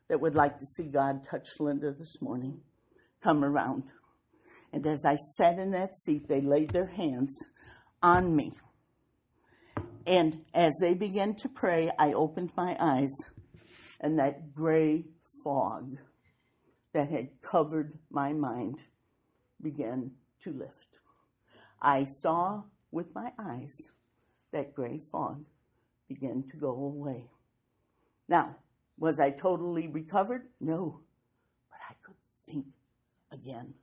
that 0.10 0.20
would 0.20 0.36
like 0.36 0.58
to 0.58 0.66
see 0.66 0.90
God 0.90 1.22
touch 1.32 1.48
Linda 1.58 1.94
this 1.98 2.22
morning 2.22 2.60
come 3.24 3.46
around. 3.46 3.84
And 4.74 4.86
as 4.86 5.06
I 5.06 5.16
sat 5.38 5.58
in 5.58 5.72
that 5.72 5.96
seat, 5.96 6.28
they 6.28 6.42
laid 6.42 6.72
their 6.72 6.88
hands 6.88 7.34
on 8.04 8.36
me. 8.36 8.52
And 10.06 10.42
as 10.54 10.74
they 10.82 10.96
began 10.96 11.36
to 11.44 11.48
pray, 11.48 11.90
I 11.98 12.12
opened 12.12 12.52
my 12.58 12.76
eyes, 12.78 13.16
and 14.02 14.20
that 14.20 14.54
gray 14.54 15.06
fog 15.46 15.96
that 16.94 17.10
had 17.10 17.30
covered 17.42 17.98
my 18.12 18.34
mind 18.34 18.80
began 19.62 20.12
to 20.46 20.52
lift. 20.52 20.88
I 21.82 22.06
saw 22.06 22.64
with 22.92 23.14
my 23.14 23.32
eyes 23.38 23.76
that 24.52 24.74
gray 24.74 25.00
fog 25.12 25.44
begin 26.08 26.44
to 26.52 26.58
go 26.58 26.70
away. 26.70 27.26
Now, 28.28 28.56
was 28.98 29.20
I 29.20 29.32
totally 29.32 29.88
recovered? 29.88 30.44
No. 30.62 31.02
But 31.70 31.80
I 31.90 31.94
could 32.04 32.16
think 32.46 32.66
again, 33.32 33.74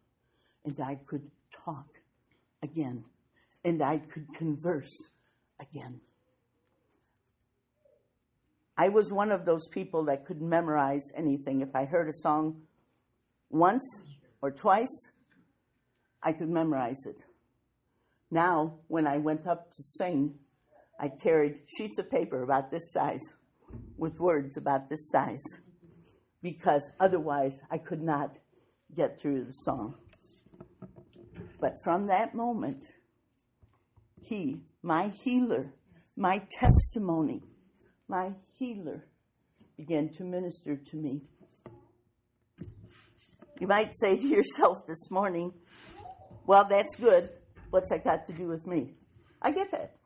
and 0.65 0.81
I 0.81 0.95
could 1.07 1.31
talk 1.65 1.87
again, 2.63 3.05
and 3.65 3.83
I 3.83 3.99
could 3.99 4.33
converse 4.35 5.11
again. 5.61 6.01
I 8.77 8.89
was 8.89 9.13
one 9.13 9.31
of 9.31 9.45
those 9.45 9.69
people 9.69 10.07
that 10.07 10.25
could 10.25 10.41
memorize 10.41 11.05
anything. 11.15 11.61
If 11.61 11.75
I 11.75 11.85
heard 11.85 12.09
a 12.09 12.15
song 12.15 12.63
once 13.51 13.85
or 14.41 14.51
twice, 14.51 15.12
I 16.23 16.33
could 16.33 16.49
memorize 16.49 17.05
it. 17.07 17.17
Now, 18.31 18.79
when 18.89 19.07
I 19.07 19.19
went 19.19 19.47
up 19.47 19.71
to 19.71 19.83
sing, 19.83 20.35
I 20.99 21.09
carried 21.09 21.61
sheets 21.77 21.99
of 21.99 22.11
paper 22.11 22.43
about 22.43 22.71
this 22.71 22.93
size 22.93 23.21
with 23.97 24.21
words 24.21 24.57
about 24.57 24.89
this 24.89 25.11
size 25.11 25.43
because 26.43 26.83
otherwise 27.01 27.61
I 27.71 27.79
could 27.79 28.03
not 28.03 28.39
get 28.95 29.21
through 29.21 29.45
the 29.45 29.53
song. 29.53 29.95
But 31.61 31.75
from 31.83 32.09
that 32.09 32.35
moment, 32.35 32.85
He, 34.21 34.63
my 34.83 35.13
healer, 35.25 35.75
my 36.17 36.43
testimony, 36.51 37.43
my 38.09 38.35
healer, 38.59 39.07
began 39.77 40.11
to 40.17 40.25
minister 40.25 40.77
to 40.77 40.97
me. 40.97 41.23
You 43.61 43.67
might 43.67 43.95
say 43.95 44.17
to 44.17 44.27
yourself 44.27 44.87
this 44.87 45.11
morning, 45.11 45.53
well, 46.47 46.67
that's 46.69 46.95
good. 46.97 47.31
What's 47.71 47.91
that 47.91 48.05
got 48.05 48.27
to 48.27 48.33
do 48.33 48.49
with 48.49 48.67
me? 48.67 48.95
I 49.41 49.53
get 49.53 49.71
that. 49.73 49.97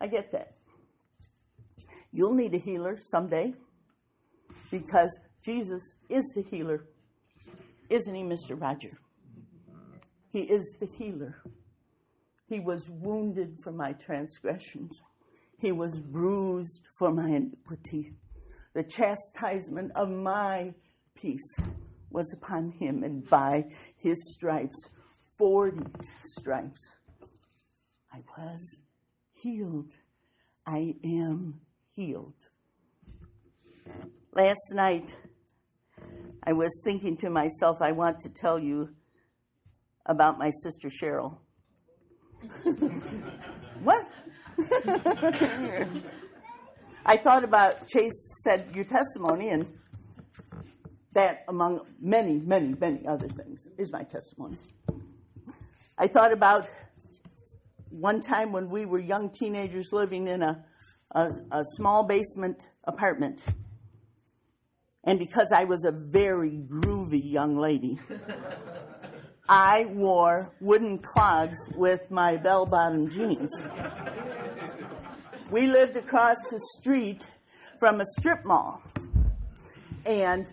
I 0.00 0.06
get 0.06 0.32
that. 0.32 0.54
You'll 2.12 2.34
need 2.34 2.54
a 2.54 2.58
healer 2.58 2.96
someday 3.10 3.54
because 4.70 5.18
Jesus 5.44 5.92
is 6.08 6.24
the 6.34 6.42
healer. 6.42 6.84
Isn't 7.90 8.14
he, 8.14 8.22
Mr. 8.22 8.60
Roger? 8.60 8.98
He 10.32 10.40
is 10.40 10.76
the 10.78 10.86
healer. 10.86 11.42
He 12.48 12.60
was 12.60 12.88
wounded 12.88 13.58
for 13.62 13.72
my 13.72 13.92
transgressions. 13.92 14.92
He 15.58 15.72
was 15.72 16.00
bruised 16.00 16.86
for 16.98 17.12
my 17.12 17.28
iniquity. 17.28 18.14
The 18.74 18.84
chastisement 18.84 19.92
of 19.94 20.08
my 20.08 20.74
peace 21.14 21.56
was 22.10 22.32
upon 22.32 22.70
him, 22.70 23.02
and 23.02 23.28
by 23.28 23.64
his 23.96 24.16
stripes 24.34 24.88
40 25.38 25.84
stripes. 26.36 26.80
I 28.12 28.18
was 28.36 28.80
healed. 29.40 29.92
I 30.66 30.94
am 31.04 31.60
healed. 31.94 32.34
Last 34.34 34.72
night, 34.74 35.14
I 36.42 36.52
was 36.52 36.82
thinking 36.84 37.16
to 37.18 37.30
myself, 37.30 37.76
I 37.80 37.92
want 37.92 38.18
to 38.20 38.28
tell 38.28 38.58
you 38.58 38.90
about 40.06 40.38
my 40.38 40.50
sister 40.62 40.88
Cheryl. 40.88 41.38
what? 43.82 44.02
I 47.06 47.16
thought 47.16 47.44
about, 47.44 47.86
Chase 47.88 48.42
said 48.44 48.70
your 48.74 48.84
testimony, 48.84 49.50
and 49.50 49.66
that, 51.14 51.44
among 51.48 51.86
many, 52.00 52.38
many, 52.38 52.74
many 52.74 53.06
other 53.06 53.28
things, 53.28 53.66
is 53.78 53.90
my 53.92 54.02
testimony. 54.02 54.58
I 56.00 56.06
thought 56.06 56.32
about 56.32 56.64
one 57.90 58.20
time 58.20 58.52
when 58.52 58.70
we 58.70 58.86
were 58.86 59.00
young 59.00 59.30
teenagers 59.30 59.88
living 59.90 60.28
in 60.28 60.42
a, 60.42 60.64
a, 61.10 61.28
a 61.50 61.64
small 61.76 62.06
basement 62.06 62.56
apartment. 62.84 63.40
And 65.02 65.18
because 65.18 65.50
I 65.52 65.64
was 65.64 65.84
a 65.84 65.90
very 65.90 66.60
groovy 66.70 67.20
young 67.32 67.56
lady, 67.56 67.98
I 69.48 69.86
wore 69.86 70.54
wooden 70.60 70.98
clogs 70.98 71.58
with 71.74 72.08
my 72.12 72.36
bell 72.36 72.64
bottom 72.64 73.10
jeans. 73.10 73.50
We 75.50 75.66
lived 75.66 75.96
across 75.96 76.36
the 76.48 76.60
street 76.78 77.24
from 77.80 78.00
a 78.00 78.04
strip 78.20 78.44
mall. 78.44 78.82
And 80.06 80.46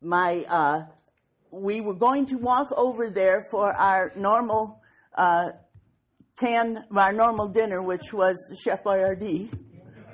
my 0.00 0.44
uh, 0.48 0.82
we 1.60 1.80
were 1.80 1.94
going 1.94 2.26
to 2.26 2.36
walk 2.36 2.68
over 2.76 3.10
there 3.10 3.46
for 3.50 3.72
our 3.72 4.12
normal 4.16 4.80
uh, 5.16 5.50
our 6.42 7.12
normal 7.12 7.48
dinner, 7.48 7.82
which 7.82 8.12
was 8.12 8.36
Chef 8.62 8.82
Boyardee. 8.82 9.52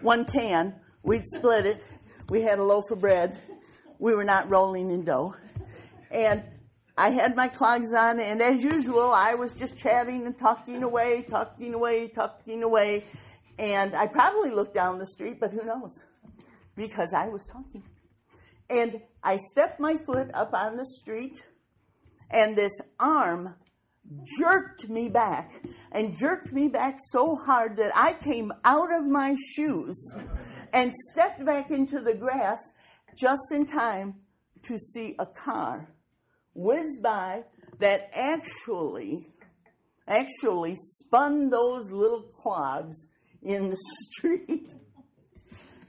One 0.03 0.27
can. 0.27 0.75
We'd 1.03 1.25
split 1.25 1.65
it. 1.65 1.83
We 2.29 2.43
had 2.43 2.59
a 2.59 2.65
loaf 2.65 2.85
of 2.91 3.01
bread. 3.01 3.39
We 3.99 4.15
were 4.15 4.25
not 4.25 4.51
rolling 4.51 4.91
in 4.91 5.05
dough. 5.05 5.35
And 6.11 6.43
I 6.97 7.11
had 7.11 7.35
my 7.35 7.49
clogs 7.49 7.93
on, 7.97 8.21
and 8.21 8.43
as 8.43 8.63
usual, 8.63 9.11
I 9.15 9.35
was 9.35 9.55
just 9.55 9.79
chatting 9.79 10.27
and 10.27 10.39
talking 10.39 10.83
away, 10.83 11.25
talking 11.29 11.73
away, 11.73 12.09
talking 12.09 12.63
away. 12.63 13.05
And 13.59 13.95
I 13.95 14.07
probably 14.07 14.51
looked 14.51 14.75
down 14.75 14.99
the 14.99 15.07
street, 15.07 15.39
but 15.41 15.53
who 15.53 15.65
knows? 15.65 15.99
Because 16.77 17.15
I 17.15 17.29
was 17.29 17.45
talking. 17.47 17.83
And 18.71 19.01
I 19.23 19.37
stepped 19.51 19.81
my 19.81 19.97
foot 20.07 20.31
up 20.33 20.53
on 20.55 20.77
the 20.77 20.87
street, 21.01 21.43
and 22.31 22.57
this 22.57 22.73
arm 22.99 23.55
jerked 24.39 24.89
me 24.89 25.09
back 25.09 25.51
and 25.93 26.17
jerked 26.17 26.53
me 26.53 26.69
back 26.69 26.99
so 27.11 27.37
hard 27.37 27.77
that 27.77 27.93
I 27.95 28.15
came 28.15 28.53
out 28.65 28.89
of 28.93 29.07
my 29.07 29.35
shoes 29.55 30.15
and 30.73 30.93
stepped 31.13 31.45
back 31.45 31.71
into 31.71 32.01
the 32.01 32.15
grass 32.15 32.59
just 33.19 33.43
in 33.53 33.67
time 33.67 34.15
to 34.65 34.79
see 34.79 35.15
a 35.19 35.27
car 35.27 35.95
whiz 36.55 36.97
by 37.03 37.43
that 37.79 38.01
actually 38.13 39.27
actually 40.07 40.75
spun 40.77 41.49
those 41.51 41.85
little 41.91 42.25
clogs 42.43 43.07
in 43.43 43.71
the 43.71 43.77
street. 44.11 44.73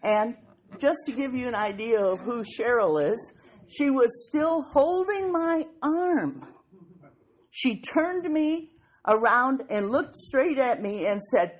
And 0.04 0.36
just 0.80 1.00
to 1.06 1.12
give 1.12 1.34
you 1.34 1.48
an 1.48 1.56
idea 1.56 2.00
of 2.00 2.20
who 2.20 2.44
Cheryl 2.44 3.02
is, 3.12 3.34
she 3.68 3.90
was 3.90 4.28
still 4.28 4.62
holding 4.62 5.32
my 5.32 5.66
arm. 5.82 6.46
She 7.52 7.82
turned 7.82 8.32
me 8.32 8.72
around 9.06 9.64
and 9.70 9.90
looked 9.90 10.16
straight 10.16 10.58
at 10.58 10.82
me 10.82 11.06
and 11.06 11.22
said, 11.22 11.58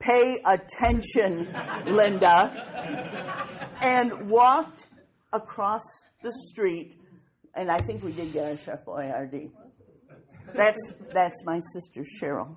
Pay 0.00 0.38
attention, 0.44 1.54
Linda, 1.86 3.70
and 3.80 4.28
walked 4.28 4.86
across 5.32 5.82
the 6.22 6.32
street. 6.50 6.96
And 7.54 7.70
I 7.70 7.78
think 7.78 8.02
we 8.02 8.12
did 8.12 8.32
get 8.32 8.50
a 8.50 8.56
Chef 8.56 8.84
Boyardee. 8.84 9.50
That's, 10.54 10.92
that's 11.12 11.44
my 11.44 11.60
sister, 11.72 12.04
Cheryl. 12.20 12.56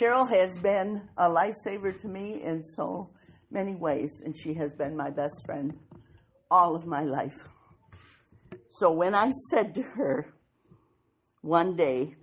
Cheryl 0.00 0.28
has 0.28 0.58
been 0.58 1.08
a 1.16 1.28
lifesaver 1.28 1.98
to 2.00 2.08
me 2.08 2.42
and 2.42 2.64
so 2.66 3.10
many 3.50 3.74
ways, 3.74 4.20
and 4.24 4.36
she 4.36 4.54
has 4.54 4.72
been 4.74 4.96
my 4.96 5.10
best 5.10 5.44
friend 5.44 5.78
all 6.50 6.76
of 6.76 6.86
my 6.86 7.02
life. 7.02 7.48
So 8.78 8.92
when 8.92 9.14
I 9.14 9.30
said 9.50 9.74
to 9.74 9.82
her 9.82 10.34
one 11.40 11.76
day, 11.76 12.16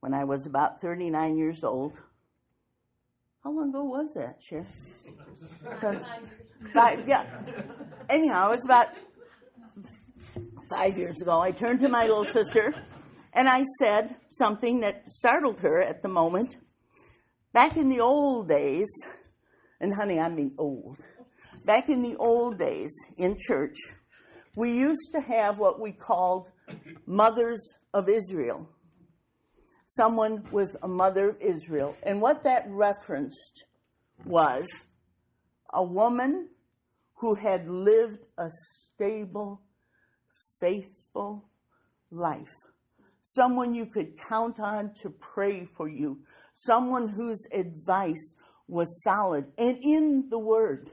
when 0.00 0.14
I 0.14 0.24
was 0.24 0.46
about 0.46 0.80
39 0.80 1.36
years 1.36 1.64
old, 1.64 1.92
how 3.42 3.50
long 3.50 3.70
ago 3.70 3.84
was 3.84 4.14
that, 4.14 4.38
Cher? 4.42 4.66
five, 6.74 7.06
yeah. 7.06 7.24
Anyhow, 8.08 8.48
it 8.48 8.50
was 8.52 8.64
about 8.64 8.88
five 10.70 10.96
years 10.96 11.20
ago. 11.20 11.40
I 11.40 11.50
turned 11.50 11.80
to 11.80 11.88
my 11.88 12.02
little 12.02 12.24
sister 12.24 12.74
and 13.34 13.48
I 13.48 13.64
said 13.80 14.16
something 14.30 14.80
that 14.80 15.10
startled 15.10 15.60
her 15.60 15.82
at 15.82 16.02
the 16.02 16.08
moment. 16.08 16.56
Back 17.52 17.76
in 17.76 17.88
the 17.88 18.00
old 18.00 18.48
days, 18.48 18.88
and 19.84 19.94
honey, 19.94 20.18
I 20.18 20.30
mean 20.30 20.54
old, 20.56 20.96
back 21.66 21.90
in 21.90 22.02
the 22.02 22.16
old 22.16 22.58
days 22.58 22.90
in 23.18 23.36
church, 23.38 23.76
we 24.56 24.72
used 24.72 25.12
to 25.12 25.20
have 25.20 25.58
what 25.58 25.78
we 25.78 25.92
called 25.92 26.48
mothers 27.06 27.62
of 27.92 28.08
Israel. 28.08 28.66
Someone 29.84 30.48
was 30.50 30.74
a 30.82 30.88
mother 30.88 31.28
of 31.28 31.36
Israel. 31.42 31.94
And 32.02 32.22
what 32.22 32.44
that 32.44 32.64
referenced 32.68 33.64
was 34.24 34.66
a 35.74 35.84
woman 35.84 36.48
who 37.16 37.34
had 37.34 37.68
lived 37.68 38.24
a 38.38 38.48
stable, 38.94 39.60
faithful 40.60 41.44
life 42.10 42.48
someone 43.24 43.74
you 43.74 43.86
could 43.86 44.12
count 44.28 44.60
on 44.60 44.92
to 45.02 45.10
pray 45.10 45.66
for 45.76 45.88
you, 45.88 46.20
someone 46.52 47.08
whose 47.08 47.44
advice 47.52 48.34
was 48.68 49.02
solid 49.02 49.46
and 49.58 49.78
in 49.82 50.28
the 50.30 50.38
Word. 50.38 50.90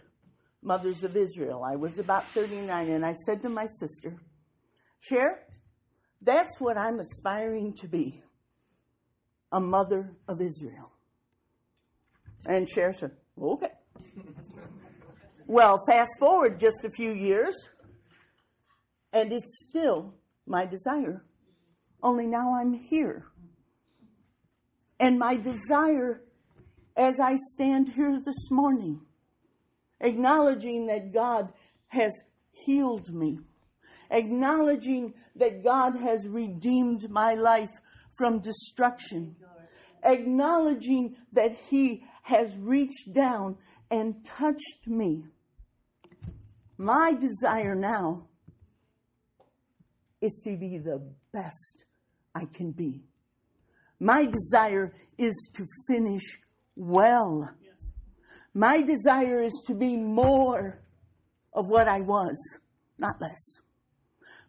Mothers 0.63 1.03
of 1.03 1.17
Israel. 1.17 1.63
I 1.63 1.75
was 1.75 1.97
about 1.97 2.23
39 2.23 2.91
and 2.91 3.03
I 3.03 3.13
said 3.25 3.41
to 3.41 3.49
my 3.49 3.65
sister, 3.79 4.15
Cher, 4.99 5.39
that's 6.21 6.59
what 6.59 6.77
I'm 6.77 6.99
aspiring 6.99 7.73
to 7.81 7.87
be 7.87 8.21
a 9.51 9.59
mother 9.59 10.11
of 10.27 10.39
Israel. 10.39 10.91
And 12.45 12.69
Cher 12.69 12.93
said, 12.93 13.11
okay. 13.41 13.71
well, 15.47 15.79
fast 15.87 16.11
forward 16.19 16.59
just 16.59 16.85
a 16.85 16.91
few 16.91 17.11
years, 17.11 17.55
and 19.11 19.33
it's 19.33 19.65
still 19.67 20.13
my 20.45 20.67
desire 20.67 21.23
only 22.03 22.27
now 22.27 22.55
I'm 22.55 22.73
here. 22.73 23.25
And 24.99 25.17
my 25.17 25.37
desire 25.37 26.21
as 26.95 27.19
I 27.19 27.35
stand 27.53 27.89
here 27.89 28.19
this 28.23 28.51
morning, 28.51 29.01
acknowledging 29.99 30.87
that 30.87 31.13
God 31.13 31.51
has 31.87 32.11
healed 32.51 33.13
me, 33.13 33.39
acknowledging 34.09 35.13
that 35.35 35.63
God 35.63 35.95
has 35.95 36.27
redeemed 36.27 37.09
my 37.09 37.33
life 37.33 37.71
from 38.17 38.41
destruction, 38.41 39.35
acknowledging 40.03 41.15
that 41.33 41.55
He 41.69 42.03
has 42.23 42.55
reached 42.57 43.13
down 43.13 43.57
and 43.89 44.15
touched 44.25 44.87
me. 44.87 45.23
My 46.77 47.13
desire 47.13 47.75
now 47.75 48.27
is 50.21 50.39
to 50.43 50.57
be 50.57 50.77
the 50.77 51.01
best 51.33 51.85
I 52.35 52.45
can 52.53 52.71
be. 52.71 53.01
My 53.99 54.25
desire 54.25 54.93
is 55.17 55.49
to 55.55 55.65
finish 55.87 56.39
well. 56.75 57.49
My 58.53 58.81
desire 58.81 59.41
is 59.41 59.61
to 59.67 59.73
be 59.73 59.95
more 59.95 60.81
of 61.53 61.65
what 61.67 61.87
I 61.87 62.01
was, 62.01 62.37
not 62.97 63.15
less. 63.21 63.59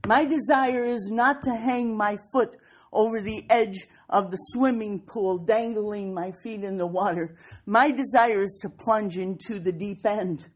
My 0.07 0.25
desire 0.25 0.85
is 0.85 1.09
not 1.11 1.43
to 1.45 1.51
hang 1.51 1.97
my 1.97 2.17
foot 2.33 2.51
over 2.93 3.23
the 3.23 3.45
edge 3.49 3.87
of 4.11 4.31
the 4.31 4.39
swimming 4.51 5.01
pool, 5.07 5.39
dangling 5.39 6.13
my 6.13 6.33
feet 6.43 6.63
in 6.65 6.77
the 6.77 6.87
water. 6.87 7.37
My 7.65 7.91
desire 7.91 8.43
is 8.43 8.59
to 8.63 8.69
plunge 8.69 9.17
into 9.17 9.59
the 9.61 9.73
deep 9.73 10.05
end. 10.05 10.47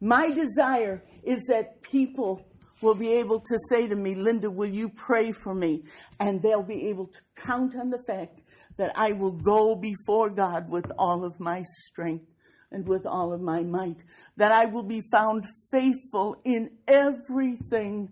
My 0.00 0.28
desire 0.28 1.04
is 1.24 1.44
that 1.48 1.82
people 1.82 2.46
will 2.82 2.94
be 2.94 3.12
able 3.14 3.40
to 3.40 3.58
say 3.68 3.88
to 3.88 3.96
me, 3.96 4.14
Linda, 4.14 4.50
will 4.50 4.70
you 4.70 4.90
pray 4.90 5.32
for 5.32 5.54
me? 5.54 5.82
And 6.18 6.40
they'll 6.40 6.62
be 6.62 6.88
able 6.88 7.06
to 7.06 7.18
count 7.46 7.74
on 7.76 7.90
the 7.90 8.02
fact 8.06 8.39
that 8.80 8.92
I 8.96 9.12
will 9.12 9.32
go 9.32 9.76
before 9.76 10.30
God 10.30 10.70
with 10.70 10.90
all 10.98 11.22
of 11.22 11.38
my 11.38 11.62
strength 11.84 12.24
and 12.72 12.88
with 12.88 13.04
all 13.04 13.30
of 13.30 13.42
my 13.42 13.62
might, 13.62 13.98
that 14.38 14.52
I 14.52 14.64
will 14.64 14.84
be 14.84 15.02
found 15.12 15.44
faithful 15.70 16.40
in 16.46 16.70
everything 16.88 18.08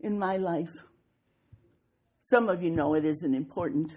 in 0.00 0.18
my 0.18 0.38
life. 0.38 0.72
Some 2.22 2.48
of 2.48 2.62
you 2.62 2.70
know 2.70 2.94
it 2.94 3.04
isn't 3.04 3.34
important. 3.34 3.92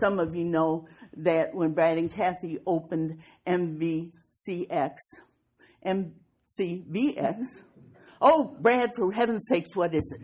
Some 0.00 0.18
of 0.18 0.34
you 0.34 0.44
know 0.44 0.88
that 1.18 1.54
when 1.54 1.74
Brad 1.74 1.98
and 1.98 2.10
Kathy 2.10 2.58
opened 2.66 3.20
MVCX, 3.46 4.94
MCVX, 5.84 7.36
Oh, 8.24 8.56
Brad, 8.60 8.90
for 8.94 9.10
heaven's 9.10 9.48
sakes, 9.48 9.74
what 9.74 9.92
is 9.92 10.16
it? 10.16 10.22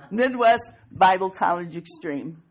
Midwest 0.10 0.72
Bible 0.90 1.28
College 1.28 1.76
Extreme. 1.76 2.42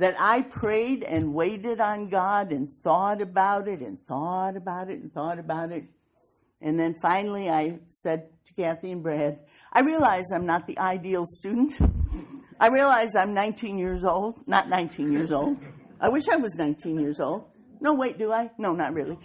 That 0.00 0.16
I 0.18 0.42
prayed 0.42 1.04
and 1.04 1.32
waited 1.32 1.78
on 1.78 2.08
God 2.08 2.50
and 2.50 2.70
thought 2.82 3.22
about 3.22 3.68
it 3.68 3.78
and 3.82 4.04
thought 4.08 4.56
about 4.56 4.90
it 4.90 4.98
and 5.00 5.12
thought 5.12 5.38
about 5.38 5.70
it. 5.70 5.84
And 6.60 6.76
then 6.76 6.96
finally 7.00 7.48
I 7.48 7.78
said 7.88 8.30
to 8.46 8.54
Kathy 8.54 8.90
and 8.90 9.04
Brad, 9.04 9.38
I 9.72 9.82
realize 9.82 10.24
I'm 10.34 10.46
not 10.46 10.66
the 10.66 10.76
ideal 10.80 11.24
student. 11.24 11.72
I 12.58 12.66
realize 12.66 13.10
I'm 13.16 13.32
19 13.32 13.78
years 13.78 14.04
old. 14.04 14.40
Not 14.48 14.68
19 14.68 15.12
years 15.12 15.30
old. 15.30 15.58
I 16.00 16.08
wish 16.08 16.24
I 16.28 16.34
was 16.34 16.52
19 16.56 16.98
years 16.98 17.20
old. 17.20 17.44
No, 17.80 17.94
wait, 17.94 18.18
do 18.18 18.32
I? 18.32 18.50
No, 18.58 18.72
not 18.72 18.92
really. 18.92 19.18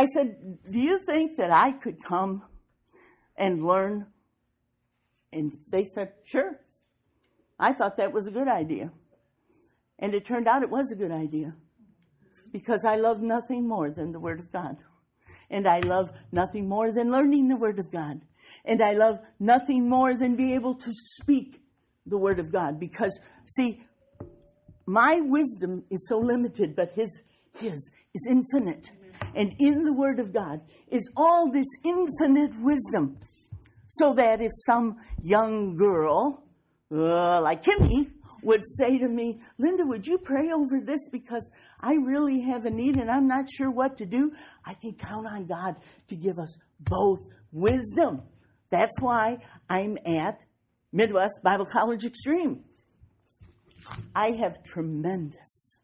I 0.00 0.06
said, 0.06 0.58
Do 0.70 0.78
you 0.78 0.98
think 1.04 1.36
that 1.36 1.50
I 1.50 1.72
could 1.72 2.02
come 2.02 2.42
and 3.36 3.62
learn? 3.62 4.06
And 5.30 5.58
they 5.70 5.84
said, 5.84 6.14
Sure. 6.24 6.58
I 7.58 7.74
thought 7.74 7.98
that 7.98 8.10
was 8.10 8.26
a 8.26 8.30
good 8.30 8.48
idea. 8.48 8.92
And 9.98 10.14
it 10.14 10.24
turned 10.24 10.48
out 10.48 10.62
it 10.62 10.70
was 10.70 10.90
a 10.90 10.96
good 10.96 11.10
idea 11.10 11.54
because 12.50 12.86
I 12.86 12.96
love 12.96 13.20
nothing 13.20 13.68
more 13.68 13.90
than 13.90 14.12
the 14.12 14.20
Word 14.20 14.40
of 14.40 14.50
God. 14.50 14.78
And 15.50 15.68
I 15.68 15.80
love 15.80 16.10
nothing 16.32 16.66
more 16.66 16.90
than 16.94 17.12
learning 17.12 17.48
the 17.48 17.58
Word 17.58 17.78
of 17.78 17.92
God. 17.92 18.22
And 18.64 18.82
I 18.82 18.94
love 18.94 19.18
nothing 19.38 19.86
more 19.86 20.16
than 20.16 20.34
be 20.34 20.54
able 20.54 20.76
to 20.76 20.92
speak 21.20 21.60
the 22.06 22.16
Word 22.16 22.38
of 22.38 22.50
God 22.50 22.80
because, 22.80 23.20
see, 23.44 23.82
my 24.86 25.20
wisdom 25.20 25.84
is 25.90 26.08
so 26.08 26.18
limited, 26.18 26.74
but 26.74 26.92
His, 26.94 27.20
His 27.52 27.90
is 28.14 28.26
infinite. 28.26 28.86
And 29.34 29.54
in 29.58 29.84
the 29.84 29.94
Word 29.94 30.18
of 30.18 30.32
God 30.32 30.60
is 30.90 31.08
all 31.16 31.50
this 31.52 31.66
infinite 31.84 32.52
wisdom. 32.60 33.18
So 33.88 34.14
that 34.14 34.40
if 34.40 34.50
some 34.66 34.96
young 35.22 35.76
girl, 35.76 36.44
uh, 36.92 37.40
like 37.40 37.62
Kimmy, 37.64 38.10
would 38.42 38.62
say 38.78 38.98
to 38.98 39.08
me, 39.08 39.40
Linda, 39.58 39.84
would 39.86 40.06
you 40.06 40.18
pray 40.18 40.50
over 40.52 40.80
this 40.84 41.08
because 41.12 41.50
I 41.80 41.92
really 41.92 42.40
have 42.42 42.64
a 42.64 42.70
need 42.70 42.96
and 42.96 43.10
I'm 43.10 43.28
not 43.28 43.46
sure 43.50 43.70
what 43.70 43.96
to 43.98 44.06
do? 44.06 44.32
I 44.64 44.74
can 44.74 44.94
count 44.94 45.26
on 45.26 45.46
God 45.46 45.76
to 46.08 46.16
give 46.16 46.38
us 46.38 46.56
both 46.80 47.20
wisdom. 47.52 48.22
That's 48.70 48.94
why 49.00 49.38
I'm 49.68 49.98
at 50.06 50.40
Midwest 50.92 51.40
Bible 51.42 51.66
College 51.66 52.04
Extreme. 52.04 52.64
I 54.14 54.30
have 54.40 54.62
tremendous 54.64 55.80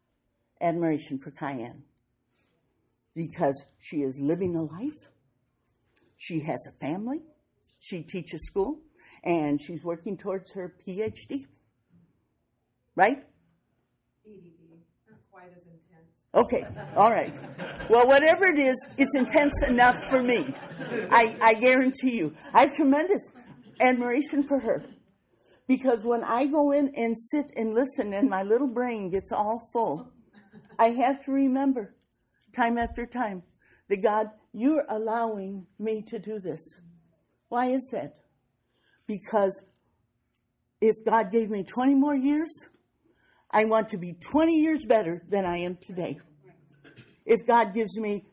admiration 0.61 1.19
for 1.19 1.31
Cayenne 1.31 1.83
because 3.17 3.65
she 3.79 3.97
is 3.97 4.19
living 4.21 4.55
a 4.55 4.61
life. 4.61 5.09
She 6.17 6.41
has 6.41 6.59
a 6.69 6.79
family. 6.79 7.21
She 7.79 8.03
teaches 8.03 8.45
school 8.45 8.79
and 9.23 9.59
she's 9.59 9.83
working 9.83 10.17
towards 10.17 10.53
her 10.53 10.75
PhD. 10.87 11.47
Right? 12.95 13.17
not 15.09 15.19
quite 15.31 15.49
as 15.49 15.63
intense. 15.65 16.09
Okay, 16.35 16.63
all 16.95 17.11
right. 17.11 17.33
Well, 17.89 18.07
whatever 18.07 18.45
it 18.45 18.59
is, 18.59 18.75
it's 18.97 19.15
intense 19.15 19.53
enough 19.67 19.95
for 20.11 20.21
me. 20.21 20.53
I, 21.11 21.35
I 21.41 21.53
guarantee 21.55 22.17
you. 22.17 22.35
I 22.53 22.61
have 22.61 22.75
tremendous 22.75 23.31
admiration 23.81 24.47
for 24.47 24.59
her. 24.59 24.85
Because 25.67 25.99
when 26.03 26.23
I 26.23 26.45
go 26.45 26.71
in 26.71 26.91
and 26.95 27.15
sit 27.17 27.47
and 27.55 27.73
listen 27.73 28.13
and 28.13 28.29
my 28.29 28.43
little 28.43 28.67
brain 28.67 29.09
gets 29.09 29.31
all 29.31 29.59
full, 29.73 30.11
I 30.79 30.89
have 30.89 31.25
to 31.25 31.31
remember 31.31 31.96
time 32.57 32.77
after 32.77 33.05
time 33.05 33.43
that 33.89 34.03
God, 34.03 34.27
you're 34.51 34.85
allowing 34.89 35.65
me 35.79 36.03
to 36.09 36.19
do 36.19 36.39
this. 36.39 36.61
Why 37.49 37.67
is 37.67 37.87
that? 37.91 38.13
Because 39.07 39.63
if 40.81 40.95
God 41.05 41.31
gave 41.31 41.49
me 41.49 41.63
20 41.63 41.95
more 41.95 42.15
years, 42.15 42.49
I 43.51 43.63
want 43.65 43.87
to 43.89 43.97
be 43.97 44.13
20 44.13 44.51
years 44.51 44.85
better 44.85 45.23
than 45.29 45.45
I 45.45 45.57
am 45.59 45.77
today. 45.87 46.19
If 47.25 47.45
God 47.47 47.73
gives 47.73 47.97
me 47.97 48.25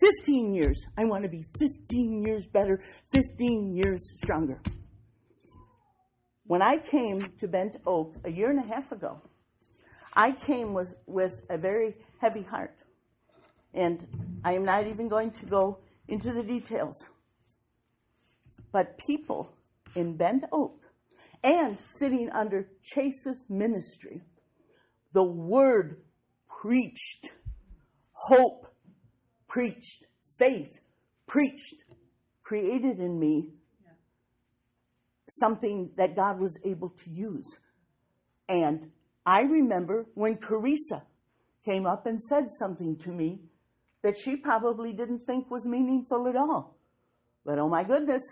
15 0.00 0.54
years, 0.54 0.76
I 0.98 1.04
want 1.04 1.22
to 1.22 1.28
be 1.28 1.44
15 1.58 2.24
years 2.26 2.46
better, 2.46 2.80
15 3.12 3.74
years 3.76 4.00
stronger. 4.16 4.60
When 6.44 6.62
I 6.62 6.78
came 6.78 7.20
to 7.38 7.48
Bent 7.48 7.76
Oak 7.86 8.16
a 8.24 8.30
year 8.30 8.50
and 8.50 8.58
a 8.58 8.74
half 8.74 8.90
ago, 8.92 9.20
I 10.14 10.32
came 10.32 10.74
with, 10.74 10.94
with 11.06 11.34
a 11.50 11.58
very 11.58 11.94
heavy 12.20 12.42
heart. 12.42 12.76
And 13.76 14.40
I 14.44 14.54
am 14.54 14.64
not 14.64 14.86
even 14.86 15.08
going 15.08 15.30
to 15.32 15.46
go 15.46 15.78
into 16.08 16.32
the 16.32 16.42
details. 16.42 16.96
But 18.72 18.98
people 18.98 19.52
in 19.94 20.16
Bent 20.16 20.44
Oak 20.50 20.80
and 21.44 21.78
sitting 21.98 22.30
under 22.32 22.68
Chase's 22.82 23.44
ministry, 23.48 24.22
the 25.12 25.22
word 25.22 26.02
preached, 26.48 27.30
hope 28.12 28.66
preached, 29.46 30.04
faith 30.38 30.78
preached, 31.26 31.84
created 32.42 32.98
in 32.98 33.18
me 33.18 33.52
something 35.28 35.90
that 35.96 36.14
God 36.14 36.38
was 36.38 36.58
able 36.64 36.90
to 36.90 37.10
use. 37.10 37.46
And 38.48 38.90
I 39.24 39.40
remember 39.42 40.06
when 40.14 40.36
Carissa 40.36 41.02
came 41.64 41.86
up 41.86 42.06
and 42.06 42.20
said 42.20 42.44
something 42.58 42.96
to 42.98 43.10
me 43.10 43.40
that 44.06 44.16
she 44.16 44.36
probably 44.36 44.92
didn't 44.92 45.24
think 45.26 45.50
was 45.50 45.66
meaningful 45.66 46.28
at 46.28 46.36
all. 46.36 46.76
But 47.44 47.58
oh 47.58 47.68
my 47.68 47.82
goodness, 47.82 48.22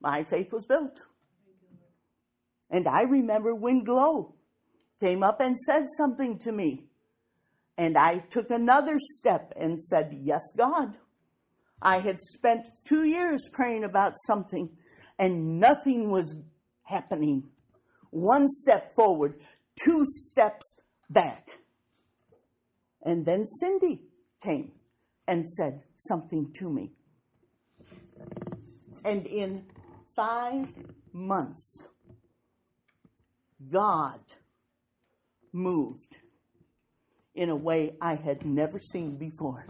my 0.00 0.24
faith 0.24 0.54
was 0.54 0.64
built. 0.66 0.98
And 2.70 2.88
I 2.88 3.02
remember 3.02 3.54
when 3.54 3.84
Glow 3.84 4.34
came 4.98 5.22
up 5.22 5.38
and 5.40 5.54
said 5.58 5.82
something 5.98 6.38
to 6.38 6.50
me. 6.50 6.84
And 7.76 7.98
I 7.98 8.20
took 8.30 8.50
another 8.50 8.94
step 8.96 9.52
and 9.60 9.82
said, 9.82 10.18
Yes, 10.22 10.40
God. 10.56 10.96
I 11.82 11.98
had 11.98 12.18
spent 12.18 12.64
two 12.86 13.04
years 13.04 13.50
praying 13.52 13.84
about 13.84 14.14
something 14.26 14.70
and 15.18 15.60
nothing 15.60 16.10
was 16.10 16.34
happening. 16.84 17.50
One 18.08 18.48
step 18.48 18.94
forward, 18.94 19.34
two 19.84 20.06
steps 20.06 20.76
back. 21.10 21.48
And 23.02 23.26
then 23.26 23.44
Cindy 23.44 24.00
came 24.42 24.72
and 25.28 25.46
said 25.46 25.82
something 25.96 26.52
to 26.58 26.70
me. 26.70 26.92
And 29.04 29.26
in 29.26 29.66
five 30.14 30.68
months, 31.12 31.86
God 33.70 34.20
moved 35.52 36.16
in 37.34 37.50
a 37.50 37.56
way 37.56 37.96
I 38.00 38.16
had 38.16 38.44
never 38.44 38.78
seen 38.78 39.16
before. 39.16 39.66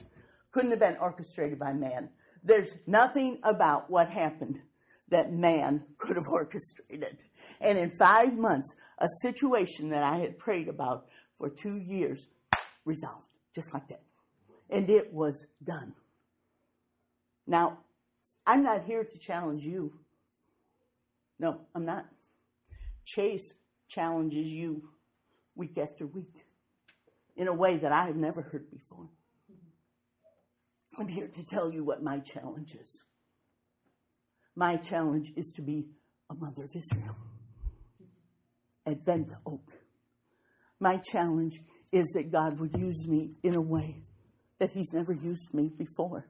Couldn't 0.52 0.70
have 0.70 0.80
been 0.80 0.96
orchestrated 1.00 1.58
by 1.58 1.72
man. 1.72 2.10
There's 2.42 2.70
nothing 2.86 3.40
about 3.42 3.90
what 3.90 4.08
happened 4.08 4.60
that 5.08 5.32
man 5.32 5.84
could 5.98 6.16
have 6.16 6.26
orchestrated. 6.32 7.22
And 7.60 7.78
in 7.78 7.90
five 7.98 8.34
months, 8.34 8.74
a 8.98 9.08
situation 9.22 9.90
that 9.90 10.02
I 10.02 10.18
had 10.18 10.38
prayed 10.38 10.68
about 10.68 11.06
for 11.38 11.50
two 11.50 11.76
years 11.76 12.28
resolved, 12.84 13.28
just 13.54 13.72
like 13.74 13.88
that. 13.88 14.05
And 14.70 14.90
it 14.90 15.12
was 15.12 15.46
done. 15.62 15.94
Now, 17.46 17.78
I'm 18.46 18.62
not 18.62 18.84
here 18.84 19.04
to 19.04 19.18
challenge 19.18 19.62
you. 19.62 19.92
No, 21.38 21.60
I'm 21.74 21.84
not. 21.84 22.06
Chase 23.04 23.54
challenges 23.88 24.46
you 24.46 24.88
week 25.54 25.78
after 25.78 26.06
week 26.06 26.44
in 27.36 27.48
a 27.48 27.54
way 27.54 27.76
that 27.76 27.92
I 27.92 28.06
have 28.06 28.16
never 28.16 28.42
heard 28.42 28.70
before. 28.70 29.08
I'm 30.98 31.08
here 31.08 31.28
to 31.28 31.44
tell 31.44 31.70
you 31.72 31.84
what 31.84 32.02
my 32.02 32.20
challenge 32.20 32.74
is. 32.74 32.88
My 34.54 34.76
challenge 34.76 35.32
is 35.36 35.52
to 35.56 35.62
be 35.62 35.86
a 36.30 36.34
mother 36.34 36.64
of 36.64 36.70
Israel 36.74 37.16
at 38.86 39.04
Bent 39.04 39.30
Oak. 39.44 39.72
My 40.80 41.00
challenge 41.12 41.60
is 41.92 42.10
that 42.14 42.32
God 42.32 42.58
would 42.58 42.74
use 42.76 43.06
me 43.06 43.32
in 43.42 43.54
a 43.54 43.60
way 43.60 44.02
that 44.58 44.70
He's 44.72 44.92
never 44.92 45.12
used 45.12 45.52
me 45.52 45.70
before. 45.76 46.26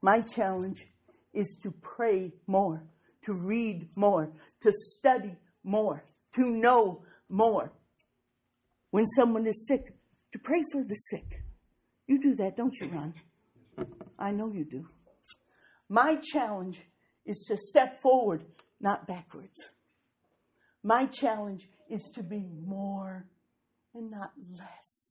My 0.00 0.20
challenge 0.34 0.84
is 1.32 1.56
to 1.62 1.72
pray 1.80 2.32
more, 2.46 2.84
to 3.24 3.32
read 3.32 3.88
more, 3.94 4.32
to 4.62 4.72
study 4.98 5.36
more, 5.64 6.04
to 6.34 6.50
know 6.50 7.02
more. 7.28 7.72
When 8.90 9.06
someone 9.06 9.46
is 9.46 9.66
sick, 9.68 9.94
to 10.32 10.38
pray 10.38 10.62
for 10.72 10.82
the 10.82 10.94
sick. 10.94 11.42
You 12.06 12.20
do 12.20 12.34
that, 12.36 12.56
don't 12.56 12.74
you, 12.80 12.88
Ron? 12.88 13.14
I 14.18 14.32
know 14.32 14.52
you 14.52 14.64
do. 14.64 14.86
My 15.88 16.16
challenge 16.32 16.80
is 17.24 17.44
to 17.48 17.56
step 17.56 18.00
forward, 18.02 18.44
not 18.80 19.06
backwards. 19.06 19.60
My 20.82 21.06
challenge 21.06 21.68
is 21.88 22.02
to 22.14 22.22
be 22.22 22.44
more 22.66 23.26
and 23.94 24.10
not 24.10 24.32
less. 24.58 25.01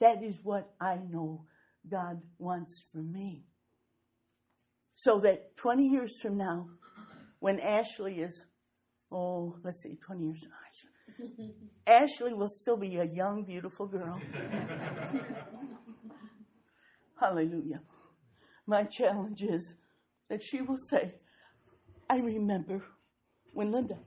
That 0.00 0.22
is 0.22 0.36
what 0.42 0.70
I 0.80 0.96
know 0.96 1.44
God 1.88 2.20
wants 2.38 2.72
for 2.92 2.98
me. 2.98 3.44
So 4.94 5.20
that 5.20 5.56
20 5.56 5.88
years 5.88 6.12
from 6.20 6.36
now, 6.36 6.68
when 7.38 7.60
Ashley 7.60 8.20
is, 8.20 8.38
oh, 9.10 9.56
let's 9.62 9.82
see, 9.82 9.96
20 10.06 10.22
years 10.24 10.38
from 10.40 10.50
now, 10.50 10.56
Ashley, 10.66 11.54
Ashley 11.86 12.34
will 12.34 12.48
still 12.48 12.76
be 12.76 12.96
a 12.96 13.04
young, 13.04 13.44
beautiful 13.44 13.86
girl. 13.86 14.20
Hallelujah. 17.20 17.80
My 18.66 18.84
challenge 18.84 19.42
is 19.42 19.74
that 20.28 20.42
she 20.42 20.62
will 20.62 20.78
say, 20.90 21.14
I 22.08 22.18
remember 22.18 22.82
when 23.52 23.72
Linda, 23.72 23.98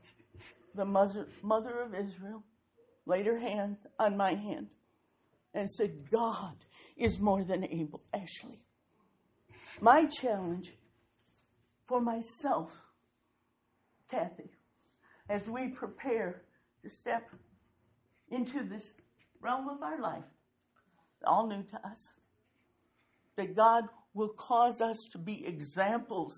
the 0.75 0.85
mother, 0.85 1.27
mother 1.43 1.81
of 1.81 1.93
Israel, 1.93 2.43
laid 3.05 3.25
her 3.25 3.39
hand 3.39 3.77
on 3.99 4.17
my 4.17 4.33
hand 4.33 4.67
and 5.53 5.69
said, 5.69 6.09
God 6.11 6.55
is 6.97 7.19
more 7.19 7.43
than 7.43 7.63
able, 7.63 8.01
Ashley. 8.13 8.59
My 9.81 10.05
challenge 10.05 10.73
for 11.87 12.01
myself, 12.01 12.71
Kathy, 14.09 14.51
as 15.29 15.45
we 15.47 15.69
prepare 15.69 16.43
to 16.83 16.89
step 16.89 17.29
into 18.29 18.63
this 18.63 18.85
realm 19.41 19.69
of 19.69 19.81
our 19.81 19.99
life, 19.99 20.23
all 21.25 21.47
new 21.47 21.63
to 21.63 21.87
us, 21.87 22.13
that 23.35 23.55
God 23.55 23.85
will 24.13 24.29
cause 24.29 24.81
us 24.81 24.97
to 25.11 25.17
be 25.17 25.45
examples, 25.45 26.33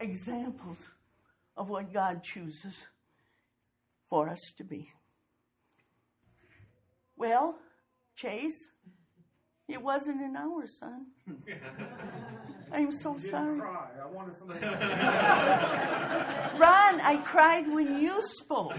examples 0.00 0.78
of 1.56 1.68
what 1.68 1.92
God 1.92 2.22
chooses 2.22 2.82
for 4.08 4.28
us 4.28 4.40
to 4.58 4.64
be. 4.64 4.90
Well, 7.16 7.58
Chase, 8.14 8.68
It 9.66 9.82
wasn't 9.82 10.20
an 10.20 10.36
hour, 10.36 10.66
son. 10.66 11.06
I'm 12.72 12.92
so 12.92 13.16
sorry. 13.18 13.58
Cry. 13.60 13.88
I 14.02 14.06
wanted 14.06 14.36
somebody. 14.36 14.60
Ron, 16.58 17.00
I 17.00 17.22
cried 17.24 17.66
when 17.68 17.98
you 18.00 18.20
spoke. 18.22 18.74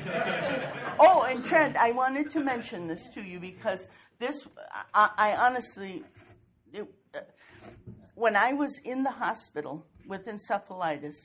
Oh, 0.99 1.23
and 1.27 1.43
Trent, 1.43 1.75
I 1.75 1.91
wanted 1.91 2.29
to 2.31 2.39
mention 2.39 2.87
this 2.87 3.09
to 3.15 3.21
you 3.21 3.39
because 3.39 3.87
this, 4.19 4.47
I, 4.93 5.09
I 5.17 5.35
honestly, 5.35 6.03
it, 6.71 6.85
uh, 7.15 7.19
when 8.13 8.35
I 8.35 8.53
was 8.53 8.79
in 8.83 9.03
the 9.03 9.11
hospital 9.11 9.85
with 10.07 10.27
encephalitis, 10.27 11.15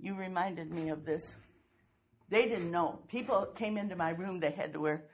you 0.00 0.14
reminded 0.14 0.70
me 0.72 0.88
of 0.88 1.04
this. 1.04 1.34
They 2.30 2.46
didn't 2.46 2.70
know. 2.70 3.00
People 3.08 3.46
came 3.54 3.76
into 3.76 3.94
my 3.94 4.10
room, 4.10 4.40
they 4.40 4.52
had 4.52 4.72
to 4.72 4.80
wear 4.80 5.04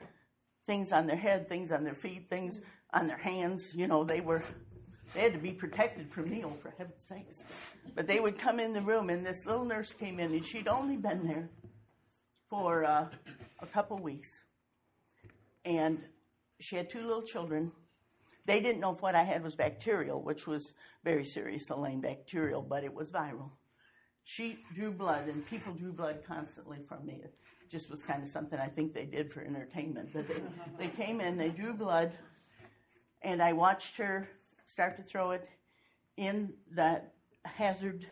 things 0.69 0.91
on 0.91 1.07
their 1.07 1.15
head, 1.15 1.49
things 1.49 1.71
on 1.71 1.83
their 1.83 1.95
feet, 1.95 2.29
things 2.29 2.61
on 2.93 3.07
their 3.07 3.17
hands. 3.17 3.73
You 3.73 3.87
know, 3.87 4.03
they 4.03 4.21
were 4.21 4.43
they 5.15 5.21
had 5.21 5.33
to 5.33 5.39
be 5.39 5.49
protected 5.49 6.11
from 6.11 6.29
Neil, 6.29 6.55
for 6.61 6.71
heaven's 6.77 7.03
sakes. 7.03 7.41
But 7.95 8.05
they 8.05 8.19
would 8.19 8.37
come 8.37 8.59
in 8.59 8.71
the 8.71 8.81
room, 8.81 9.09
and 9.09 9.25
this 9.25 9.47
little 9.47 9.65
nurse 9.65 9.93
came 9.93 10.19
in, 10.19 10.31
and 10.31 10.45
she'd 10.45 10.67
only 10.67 10.95
been 10.95 11.25
there 11.25 11.49
for 12.51 12.85
uh, 12.85 13.07
a 13.59 13.65
couple 13.65 13.97
weeks. 13.97 14.37
And 15.65 15.97
she 16.59 16.75
had 16.75 16.87
two 16.87 17.01
little 17.01 17.23
children. 17.23 17.71
They 18.45 18.59
didn't 18.59 18.79
know 18.79 18.93
if 18.93 19.01
what 19.01 19.15
I 19.15 19.23
had 19.23 19.43
was 19.43 19.55
bacterial, 19.55 20.21
which 20.21 20.45
was 20.45 20.75
very 21.03 21.25
serious, 21.25 21.71
Elaine 21.71 21.99
bacterial, 21.99 22.61
but 22.61 22.83
it 22.83 22.93
was 22.93 23.09
viral. 23.09 23.49
She 24.23 24.59
drew 24.75 24.91
blood, 24.91 25.29
and 25.29 25.43
people 25.47 25.73
drew 25.73 25.93
blood 25.93 26.19
constantly 26.27 26.77
from 26.87 27.07
me. 27.07 27.23
Just 27.69 27.89
was 27.89 28.01
kind 28.01 28.23
of 28.23 28.29
something 28.29 28.59
I 28.59 28.67
think 28.67 28.93
they 28.93 29.05
did 29.05 29.31
for 29.31 29.41
entertainment. 29.41 30.09
But 30.13 30.27
they, 30.27 30.41
they 30.79 30.87
came 30.87 31.21
in, 31.21 31.37
they 31.37 31.49
drew 31.49 31.73
blood, 31.73 32.11
and 33.21 33.41
I 33.41 33.53
watched 33.53 33.97
her 33.97 34.27
start 34.65 34.97
to 34.97 35.03
throw 35.03 35.31
it 35.31 35.47
in 36.17 36.53
that 36.71 37.13
hazard, 37.45 38.07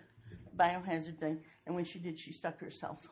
biohazard 0.56 1.17
thing. 1.17 1.39
And 1.65 1.76
when 1.76 1.86
she 1.86 2.00
did, 2.00 2.20
she 2.20 2.32
stuck 2.32 2.60
herself. 2.60 3.08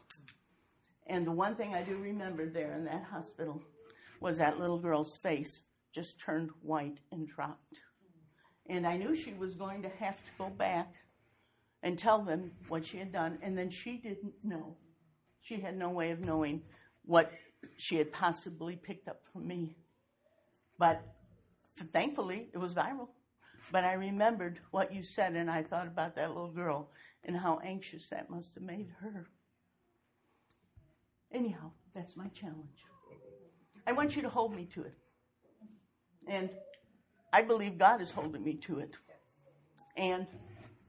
And 1.08 1.26
the 1.26 1.32
one 1.32 1.56
thing 1.56 1.74
I 1.74 1.84
do 1.84 1.98
remember 1.98 2.48
there 2.48 2.74
in 2.74 2.86
that 2.86 3.04
hospital 3.04 3.62
was 4.20 4.38
that 4.38 4.60
little 4.60 4.80
girl's 4.80 5.18
face 5.18 5.64
just 5.92 6.20
turned 6.20 6.50
white 6.62 7.00
and 7.12 7.28
dropped. 7.28 7.80
And 8.68 8.88
I 8.88 8.98
knew 8.98 9.16
she 9.16 9.34
was 9.34 9.54
going 9.54 9.84
to 9.84 9.90
have 9.90 10.18
to 10.18 10.32
go 10.38 10.50
back 10.50 10.94
and 11.84 11.98
tell 11.98 12.22
them 12.22 12.52
what 12.68 12.86
she 12.86 12.98
had 12.98 13.12
done. 13.12 13.38
And 13.42 13.58
then 13.58 13.70
she 13.70 13.98
didn't 13.98 14.34
know. 14.44 14.76
She 15.46 15.60
had 15.60 15.78
no 15.78 15.90
way 15.90 16.10
of 16.10 16.22
knowing 16.22 16.64
what 17.04 17.32
she 17.78 17.98
had 17.98 18.12
possibly 18.12 18.76
picked 18.76 19.08
up 19.08 19.24
from 19.32 19.48
me. 19.48 19.76
But 20.80 21.04
thankfully, 21.94 22.50
it 22.52 22.58
was 22.58 22.74
viral. 22.74 23.10
But 23.72 23.84
I 23.84 23.94
remembered 23.94 24.60
what 24.72 24.92
you 24.92 25.04
said, 25.04 25.36
and 25.36 25.50
I 25.50 25.62
thought 25.62 25.86
about 25.86 26.16
that 26.16 26.30
little 26.30 26.52
girl 26.52 26.90
and 27.24 27.38
how 27.38 27.60
anxious 27.64 28.10
that 28.10 28.28
must 28.28 28.56
have 28.56 28.64
made 28.64 28.88
her. 29.02 29.28
Anyhow, 31.32 31.72
that's 31.94 32.18
my 32.18 32.28
challenge. 32.30 32.84
I 33.86 33.92
want 33.92 34.16
you 34.16 34.24
to 34.24 34.30
hold 34.30 34.56
me 34.56 34.66
to 34.74 34.82
it. 34.82 34.96
And 36.28 36.50
I 37.32 37.44
believe 37.44 37.78
God 37.78 38.02
is 38.02 38.10
holding 38.10 38.44
me 38.44 38.56
to 38.56 38.80
it. 38.80 38.96
And 39.96 40.26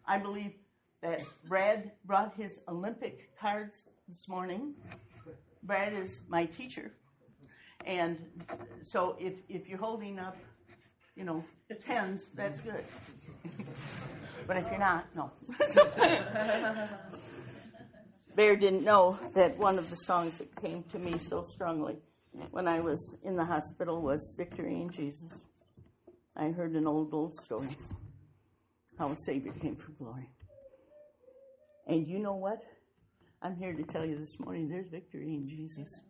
I 0.07 0.17
believe 0.17 0.55
that 1.03 1.25
Brad 1.47 1.93
brought 2.07 2.35
his 2.35 2.61
Olympic 2.69 3.37
cards 3.39 3.85
this 4.09 4.29
morning. 4.29 4.75
Brad 5.65 5.93
is 5.93 6.21
my 6.29 6.47
teacher. 6.47 6.93
And 7.85 8.19
so 8.87 9.17
if, 9.19 9.35
if 9.49 9.69
you're 9.69 9.79
holding 9.79 10.19
up, 10.19 10.37
you 11.17 11.25
know, 11.25 11.45
tens, 11.85 12.23
that's 12.35 12.61
good. 12.61 12.85
but 14.47 14.57
if 14.59 14.67
you're 14.71 14.79
not, 14.79 15.07
no. 15.15 15.33
Bear 18.37 18.55
didn't 18.57 18.85
know 18.85 19.19
that 19.35 19.59
one 19.59 19.79
of 19.79 19.91
the 19.91 19.97
songs 19.97 20.39
that 20.39 20.55
came 20.61 20.85
to 20.93 20.99
me 20.99 21.19
so 21.29 21.45
strongly 21.51 21.97
when 22.51 22.69
I 22.69 22.81
was 22.81 23.17
in 23.25 23.35
the 23.35 23.45
hospital 23.45 24.03
was 24.03 24.33
Victory 24.37 24.81
in 24.81 24.91
Jesus. 24.91 25.33
I 26.37 26.51
heard 26.51 26.73
an 26.73 26.87
old, 26.87 27.13
old 27.13 27.35
story 27.35 27.77
how 28.99 29.11
a 29.11 29.17
Savior 29.17 29.53
came 29.53 29.77
for 29.77 29.93
glory. 29.93 30.31
And 31.87 32.07
you 32.07 32.19
know 32.19 32.35
what? 32.35 32.59
I'm 33.47 33.55
here 33.55 33.75
to 33.75 33.85
tell 33.85 34.05
you 34.05 34.19
this 34.19 34.41
morning 34.41 34.69
there's 34.69 34.89
victory 34.89 35.33
in 35.33 35.47
Jesus 35.47 36.01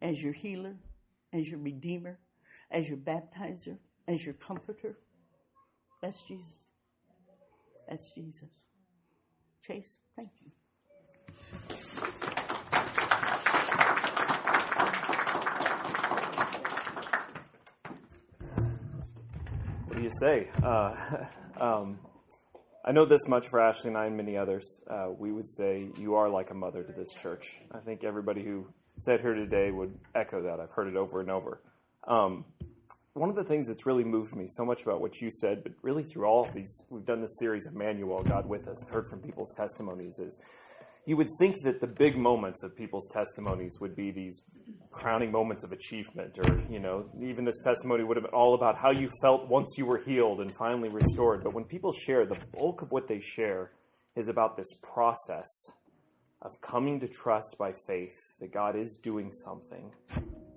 as 0.00 0.22
your 0.22 0.32
healer, 0.32 0.74
as 1.30 1.50
your 1.50 1.60
redeemer, 1.60 2.18
as 2.70 2.88
your 2.88 2.96
baptizer, 2.96 3.76
as 4.08 4.24
your 4.24 4.32
comforter. 4.32 4.96
That's 6.00 6.22
Jesus. 6.22 6.46
That's 7.86 8.14
Jesus. 8.14 8.48
Chase, 9.66 9.98
thank 10.16 10.30
you. 10.40 10.50
What 19.88 19.96
do 19.96 20.02
you 20.02 20.10
say? 20.22 20.48
Uh, 20.64 20.94
um, 21.60 21.98
I 22.84 22.90
know 22.90 23.04
this 23.04 23.28
much 23.28 23.46
for 23.46 23.60
Ashley 23.60 23.88
and 23.90 23.96
I 23.96 24.06
and 24.06 24.16
many 24.16 24.36
others. 24.36 24.80
Uh, 24.90 25.10
we 25.16 25.30
would 25.30 25.48
say 25.48 25.88
you 25.98 26.16
are 26.16 26.28
like 26.28 26.50
a 26.50 26.54
mother 26.54 26.82
to 26.82 26.92
this 26.92 27.10
church. 27.22 27.60
I 27.70 27.78
think 27.78 28.02
everybody 28.02 28.42
who 28.42 28.66
sat 28.98 29.20
here 29.20 29.34
today 29.34 29.70
would 29.70 29.96
echo 30.16 30.42
that. 30.42 30.58
I've 30.58 30.72
heard 30.72 30.88
it 30.88 30.96
over 30.96 31.20
and 31.20 31.30
over. 31.30 31.62
Um, 32.08 32.44
one 33.12 33.28
of 33.30 33.36
the 33.36 33.44
things 33.44 33.68
that's 33.68 33.86
really 33.86 34.02
moved 34.02 34.34
me 34.34 34.46
so 34.48 34.64
much 34.64 34.82
about 34.82 35.00
what 35.00 35.20
you 35.20 35.30
said, 35.30 35.62
but 35.62 35.72
really 35.82 36.02
through 36.02 36.24
all 36.24 36.44
of 36.44 36.52
these, 36.54 36.82
we've 36.90 37.04
done 37.04 37.20
this 37.20 37.38
series, 37.38 37.66
Emmanuel, 37.72 38.24
God 38.24 38.48
with 38.48 38.66
us, 38.66 38.84
heard 38.90 39.06
from 39.08 39.20
people's 39.20 39.52
testimonies, 39.56 40.18
is 40.18 40.36
you 41.06 41.16
would 41.16 41.28
think 41.38 41.56
that 41.64 41.80
the 41.80 41.86
big 41.86 42.16
moments 42.16 42.62
of 42.62 42.76
people's 42.76 43.08
testimonies 43.08 43.76
would 43.80 43.96
be 43.96 44.10
these 44.10 44.40
crowning 44.92 45.32
moments 45.32 45.64
of 45.64 45.72
achievement, 45.72 46.38
or, 46.38 46.62
you 46.70 46.78
know, 46.78 47.06
even 47.20 47.44
this 47.44 47.60
testimony 47.64 48.04
would 48.04 48.16
have 48.16 48.24
been 48.24 48.34
all 48.34 48.54
about 48.54 48.76
how 48.76 48.90
you 48.90 49.08
felt 49.20 49.48
once 49.48 49.74
you 49.76 49.86
were 49.86 49.98
healed 49.98 50.40
and 50.40 50.52
finally 50.56 50.88
restored. 50.88 51.42
But 51.42 51.54
when 51.54 51.64
people 51.64 51.92
share, 51.92 52.24
the 52.26 52.38
bulk 52.52 52.82
of 52.82 52.92
what 52.92 53.08
they 53.08 53.20
share 53.20 53.72
is 54.14 54.28
about 54.28 54.56
this 54.56 54.68
process 54.82 55.48
of 56.42 56.52
coming 56.60 57.00
to 57.00 57.08
trust 57.08 57.56
by 57.58 57.72
faith 57.86 58.14
that 58.40 58.52
God 58.52 58.76
is 58.76 58.98
doing 59.02 59.30
something. 59.32 59.90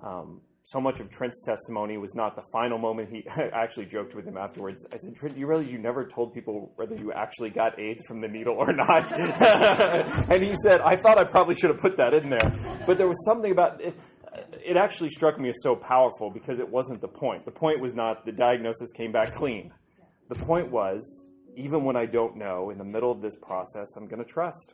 Um, 0.03 0.41
so 0.65 0.81
much 0.81 0.99
of 0.99 1.11
Trent's 1.11 1.45
testimony 1.45 1.99
was 1.99 2.15
not 2.15 2.35
the 2.35 2.41
final 2.51 2.79
moment. 2.79 3.09
He 3.11 3.23
I 3.29 3.49
actually 3.53 3.85
joked 3.85 4.15
with 4.15 4.25
him 4.25 4.35
afterwards. 4.35 4.83
I 4.91 4.97
said, 4.97 5.15
Trent, 5.15 5.35
do 5.35 5.39
you 5.39 5.45
realize 5.45 5.71
you 5.71 5.77
never 5.77 6.07
told 6.07 6.33
people 6.33 6.71
whether 6.75 6.95
you 6.95 7.13
actually 7.13 7.51
got 7.51 7.79
AIDS 7.79 8.01
from 8.07 8.19
the 8.19 8.27
needle 8.27 8.55
or 8.57 8.73
not? 8.73 9.11
and 10.31 10.43
he 10.43 10.55
said, 10.63 10.81
I 10.81 10.95
thought 10.95 11.19
I 11.19 11.23
probably 11.23 11.53
should 11.53 11.69
have 11.69 11.79
put 11.79 11.97
that 11.97 12.15
in 12.15 12.31
there. 12.31 12.83
But 12.87 12.97
there 12.97 13.07
was 13.07 13.23
something 13.25 13.51
about 13.51 13.79
it. 13.79 13.95
It 14.53 14.75
actually 14.75 15.09
struck 15.09 15.39
me 15.39 15.49
as 15.49 15.55
so 15.61 15.75
powerful 15.75 16.31
because 16.31 16.57
it 16.57 16.67
wasn't 16.67 16.99
the 16.99 17.09
point. 17.09 17.45
The 17.45 17.51
point 17.51 17.79
was 17.79 17.93
not 17.93 18.25
the 18.25 18.31
diagnosis 18.31 18.91
came 18.91 19.11
back 19.11 19.35
clean. 19.35 19.71
The 20.29 20.35
point 20.35 20.71
was, 20.71 21.27
even 21.55 21.83
when 21.83 21.95
I 21.95 22.07
don't 22.07 22.37
know, 22.37 22.71
in 22.71 22.79
the 22.79 22.83
middle 22.83 23.11
of 23.11 23.21
this 23.21 23.35
process, 23.35 23.95
I'm 23.95 24.07
going 24.07 24.23
to 24.23 24.29
trust. 24.29 24.73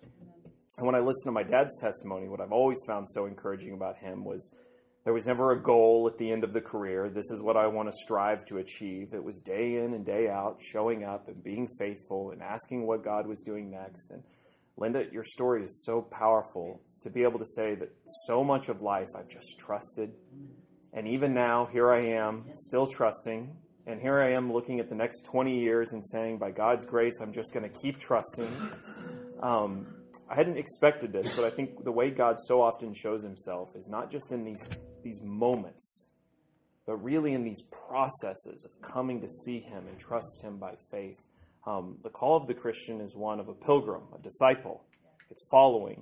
And 0.78 0.86
when 0.86 0.96
I 0.96 1.00
listen 1.00 1.26
to 1.26 1.32
my 1.34 1.44
dad's 1.44 1.78
testimony, 1.82 2.30
what 2.30 2.40
I've 2.40 2.54
always 2.54 2.78
found 2.88 3.10
so 3.10 3.26
encouraging 3.26 3.74
about 3.74 3.98
him 3.98 4.24
was 4.24 4.50
there 5.04 5.14
was 5.14 5.26
never 5.26 5.52
a 5.52 5.62
goal 5.62 6.10
at 6.12 6.18
the 6.20 6.32
end 6.32 6.44
of 6.44 6.54
the 6.54 6.62
career. 6.62 7.10
This 7.10 7.32
is 7.32 7.42
what 7.42 7.58
I 7.58 7.66
want 7.68 7.90
to 7.90 7.98
strive 8.04 8.46
to 8.46 8.58
achieve. 8.58 9.14
It 9.14 9.24
was 9.24 9.42
day 9.42 9.78
in 9.78 9.94
and 9.94 10.06
day 10.06 10.30
out, 10.30 10.62
showing 10.62 11.04
up 11.04 11.28
and 11.28 11.44
being 11.44 11.68
faithful 11.80 12.32
and 12.32 12.42
asking 12.42 12.86
what 12.86 13.04
God 13.04 13.26
was 13.26 13.42
doing 13.42 13.72
next. 13.72 14.12
And 14.12 14.22
Linda, 14.78 15.06
your 15.12 15.24
story 15.24 15.64
is 15.64 15.84
so 15.86 16.02
powerful 16.02 16.82
to 17.02 17.10
be 17.10 17.24
able 17.24 17.40
to 17.40 17.46
say 17.46 17.74
that 17.76 17.90
so 18.28 18.44
much 18.44 18.70
of 18.70 18.82
life 18.82 19.10
I've 19.18 19.30
just 19.30 19.58
trusted. 19.58 20.12
And 20.94 21.08
even 21.08 21.34
now, 21.34 21.68
here 21.72 21.92
I 21.92 22.02
am, 22.02 22.46
still 22.54 22.86
trusting. 22.86 23.56
And 23.88 24.00
here 24.00 24.22
I 24.22 24.34
am 24.34 24.54
looking 24.54 24.80
at 24.80 24.90
the 24.90 24.96
next 24.96 25.26
20 25.32 25.60
years 25.60 25.94
and 25.94 26.06
saying, 26.06 26.38
by 26.38 26.52
God's 26.52 26.86
grace, 26.86 27.20
I'm 27.22 27.34
just 27.34 27.54
going 27.54 27.68
to 27.68 27.80
keep 27.82 27.98
trusting. 27.98 28.56
Um, 29.42 29.88
I 30.32 30.36
hadn't 30.36 30.58
expected 30.58 31.12
this, 31.12 31.36
but 31.36 31.44
I 31.44 31.50
think 31.50 31.84
the 31.84 31.92
way 31.92 32.10
God 32.10 32.38
so 32.48 32.62
often 32.62 32.94
shows 32.94 33.22
himself 33.22 33.76
is 33.76 33.90
not 33.90 34.10
just 34.10 34.32
in 34.32 34.46
these, 34.46 34.66
these 35.04 35.20
moments, 35.22 36.08
but 36.88 36.96
really 37.04 37.34
in 37.34 37.44
these 37.44 37.62
processes 37.64 38.66
of 38.66 38.82
coming 38.82 39.20
to 39.20 39.28
see 39.28 39.60
him 39.60 39.88
and 39.90 40.00
trust 40.00 40.42
him 40.42 40.56
by 40.58 40.76
faith. 40.90 41.18
Um, 41.68 41.98
the 42.02 42.10
call 42.10 42.38
of 42.38 42.48
the 42.48 42.54
Christian 42.54 43.02
is 43.02 43.14
one 43.14 43.42
of 43.42 43.50
a 43.50 43.54
pilgrim, 43.54 44.04
a 44.16 44.20
disciple. 44.20 44.86
It's 45.30 45.46
following, 45.52 46.02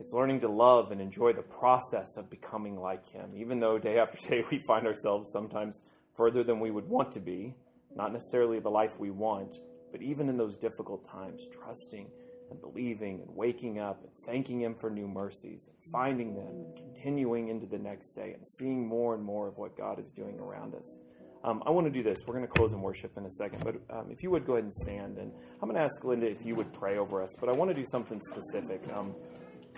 it's 0.00 0.12
learning 0.12 0.40
to 0.40 0.48
love 0.48 0.90
and 0.90 1.00
enjoy 1.00 1.32
the 1.32 1.42
process 1.42 2.16
of 2.16 2.28
becoming 2.28 2.80
like 2.80 3.08
him, 3.12 3.30
even 3.36 3.60
though 3.60 3.78
day 3.78 3.98
after 3.98 4.18
day 4.28 4.42
we 4.50 4.60
find 4.66 4.88
ourselves 4.88 5.30
sometimes 5.30 5.80
further 6.16 6.42
than 6.42 6.58
we 6.58 6.72
would 6.72 6.88
want 6.88 7.12
to 7.12 7.20
be, 7.20 7.54
not 7.94 8.12
necessarily 8.12 8.58
the 8.58 8.70
life 8.70 8.98
we 8.98 9.12
want, 9.12 9.54
but 9.92 10.02
even 10.02 10.28
in 10.28 10.36
those 10.36 10.56
difficult 10.56 11.04
times, 11.08 11.46
trusting 11.52 12.08
and 12.52 12.60
believing 12.60 13.20
and 13.20 13.36
waking 13.36 13.78
up 13.80 14.00
and 14.02 14.12
thanking 14.26 14.60
Him 14.60 14.74
for 14.80 14.90
new 14.90 15.08
mercies 15.08 15.68
and 15.68 15.92
finding 15.92 16.34
them 16.34 16.46
and 16.46 16.76
continuing 16.76 17.48
into 17.48 17.66
the 17.66 17.78
next 17.78 18.12
day 18.14 18.32
and 18.34 18.46
seeing 18.58 18.86
more 18.86 19.14
and 19.14 19.24
more 19.24 19.48
of 19.48 19.56
what 19.56 19.76
God 19.76 19.98
is 19.98 20.12
doing 20.14 20.38
around 20.38 20.74
us. 20.74 20.98
Um, 21.44 21.60
I 21.66 21.70
want 21.70 21.86
to 21.86 21.90
do 21.90 22.04
this. 22.04 22.18
We're 22.24 22.34
going 22.34 22.46
to 22.46 22.52
close 22.52 22.72
in 22.72 22.80
worship 22.80 23.16
in 23.16 23.26
a 23.26 23.30
second, 23.30 23.64
but 23.64 23.74
um, 23.94 24.06
if 24.10 24.22
you 24.22 24.30
would 24.30 24.46
go 24.46 24.52
ahead 24.52 24.64
and 24.64 24.72
stand, 24.72 25.18
and 25.18 25.32
I'm 25.60 25.68
going 25.68 25.74
to 25.74 25.82
ask 25.82 26.04
Linda 26.04 26.26
if 26.26 26.46
you 26.46 26.54
would 26.54 26.72
pray 26.72 26.98
over 26.98 27.20
us. 27.20 27.34
But 27.40 27.48
I 27.48 27.52
want 27.52 27.68
to 27.70 27.74
do 27.74 27.84
something 27.84 28.20
specific. 28.20 28.80
Um, 28.94 29.12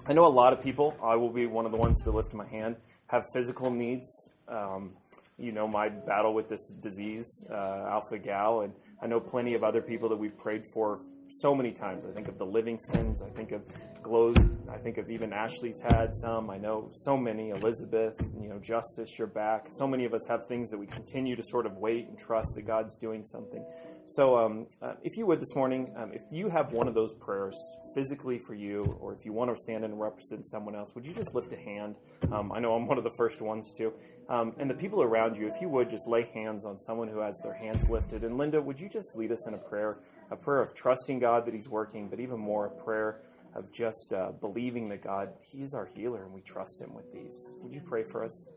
I 0.06 0.12
know 0.12 0.26
a 0.26 0.28
lot 0.28 0.52
of 0.52 0.60
people. 0.60 0.94
I 1.02 1.16
will 1.16 1.32
be 1.32 1.46
one 1.46 1.64
of 1.64 1.72
the 1.72 1.78
ones 1.78 1.98
to 2.02 2.10
lift 2.10 2.34
my 2.34 2.46
hand. 2.46 2.76
Have 3.06 3.22
physical 3.32 3.70
needs. 3.70 4.06
Um, 4.46 4.90
you 5.38 5.52
know 5.52 5.66
my 5.66 5.88
battle 5.88 6.34
with 6.34 6.48
this 6.48 6.68
disease, 6.80 7.44
uh, 7.50 7.88
alpha 7.90 8.18
gal, 8.18 8.60
and 8.60 8.72
I 9.02 9.06
know 9.06 9.20
plenty 9.20 9.54
of 9.54 9.64
other 9.64 9.82
people 9.82 10.08
that 10.10 10.16
we've 10.16 10.36
prayed 10.36 10.62
for 10.72 11.00
so 11.28 11.54
many 11.54 11.72
times. 11.72 12.04
I 12.04 12.12
think 12.12 12.28
of 12.28 12.38
the 12.38 12.46
Livingstons. 12.46 13.22
I 13.22 13.30
think 13.30 13.52
of 13.52 13.62
Glows. 14.02 14.36
I 14.70 14.76
think 14.78 14.98
of 14.98 15.10
even 15.10 15.32
Ashley's 15.32 15.80
had 15.80 16.14
some. 16.14 16.50
I 16.50 16.58
know 16.58 16.90
so 16.92 17.16
many. 17.16 17.50
Elizabeth, 17.50 18.14
you 18.40 18.48
know, 18.48 18.58
Justice, 18.58 19.18
you're 19.18 19.26
back. 19.26 19.68
So 19.70 19.86
many 19.86 20.04
of 20.04 20.12
us 20.12 20.26
have 20.28 20.46
things 20.46 20.70
that 20.70 20.78
we 20.78 20.86
continue 20.86 21.36
to 21.36 21.42
sort 21.42 21.66
of 21.66 21.76
wait 21.78 22.08
and 22.08 22.18
trust 22.18 22.54
that 22.56 22.66
God's 22.66 22.96
doing 22.96 23.24
something. 23.24 23.64
So, 24.06 24.36
um, 24.36 24.66
uh, 24.82 24.92
if 25.02 25.16
you 25.16 25.24
would 25.26 25.40
this 25.40 25.54
morning, 25.54 25.94
um, 25.96 26.12
if 26.12 26.20
you 26.30 26.50
have 26.50 26.72
one 26.72 26.88
of 26.88 26.94
those 26.94 27.14
prayers 27.14 27.54
physically 27.94 28.38
for 28.46 28.54
you, 28.54 28.84
or 29.00 29.14
if 29.14 29.24
you 29.24 29.32
want 29.32 29.50
to 29.50 29.56
stand 29.56 29.82
and 29.82 29.98
represent 29.98 30.44
someone 30.44 30.74
else, 30.74 30.94
would 30.94 31.06
you 31.06 31.14
just 31.14 31.34
lift 31.34 31.54
a 31.54 31.56
hand? 31.56 31.96
Um, 32.30 32.52
I 32.52 32.60
know 32.60 32.74
I'm 32.74 32.86
one 32.86 32.98
of 32.98 33.04
the 33.04 33.14
first 33.16 33.40
ones 33.40 33.72
to. 33.78 33.94
Um, 34.28 34.52
and 34.58 34.68
the 34.68 34.74
people 34.74 35.02
around 35.02 35.36
you, 35.36 35.46
if 35.46 35.54
you 35.60 35.70
would 35.70 35.88
just 35.88 36.06
lay 36.06 36.28
hands 36.34 36.66
on 36.66 36.76
someone 36.76 37.08
who 37.08 37.20
has 37.20 37.38
their 37.42 37.54
hands 37.54 37.88
lifted. 37.88 38.24
And 38.24 38.36
Linda, 38.36 38.60
would 38.60 38.78
you 38.78 38.90
just 38.90 39.16
lead 39.16 39.32
us 39.32 39.46
in 39.48 39.54
a 39.54 39.58
prayer? 39.58 39.98
A 40.30 40.36
prayer 40.36 40.62
of 40.62 40.74
trusting 40.74 41.18
God 41.18 41.46
that 41.46 41.54
He's 41.54 41.68
working, 41.68 42.08
but 42.08 42.20
even 42.20 42.38
more, 42.38 42.66
a 42.66 42.84
prayer 42.84 43.20
of 43.54 43.70
just 43.72 44.12
uh, 44.12 44.32
believing 44.40 44.88
that 44.88 45.02
God, 45.02 45.28
He's 45.40 45.74
our 45.74 45.88
healer 45.94 46.24
and 46.24 46.32
we 46.32 46.40
trust 46.40 46.80
Him 46.80 46.94
with 46.94 47.12
these. 47.12 47.48
Would 47.60 47.74
you 47.74 47.80
pray 47.80 48.02
for 48.02 48.24
us? 48.24 48.48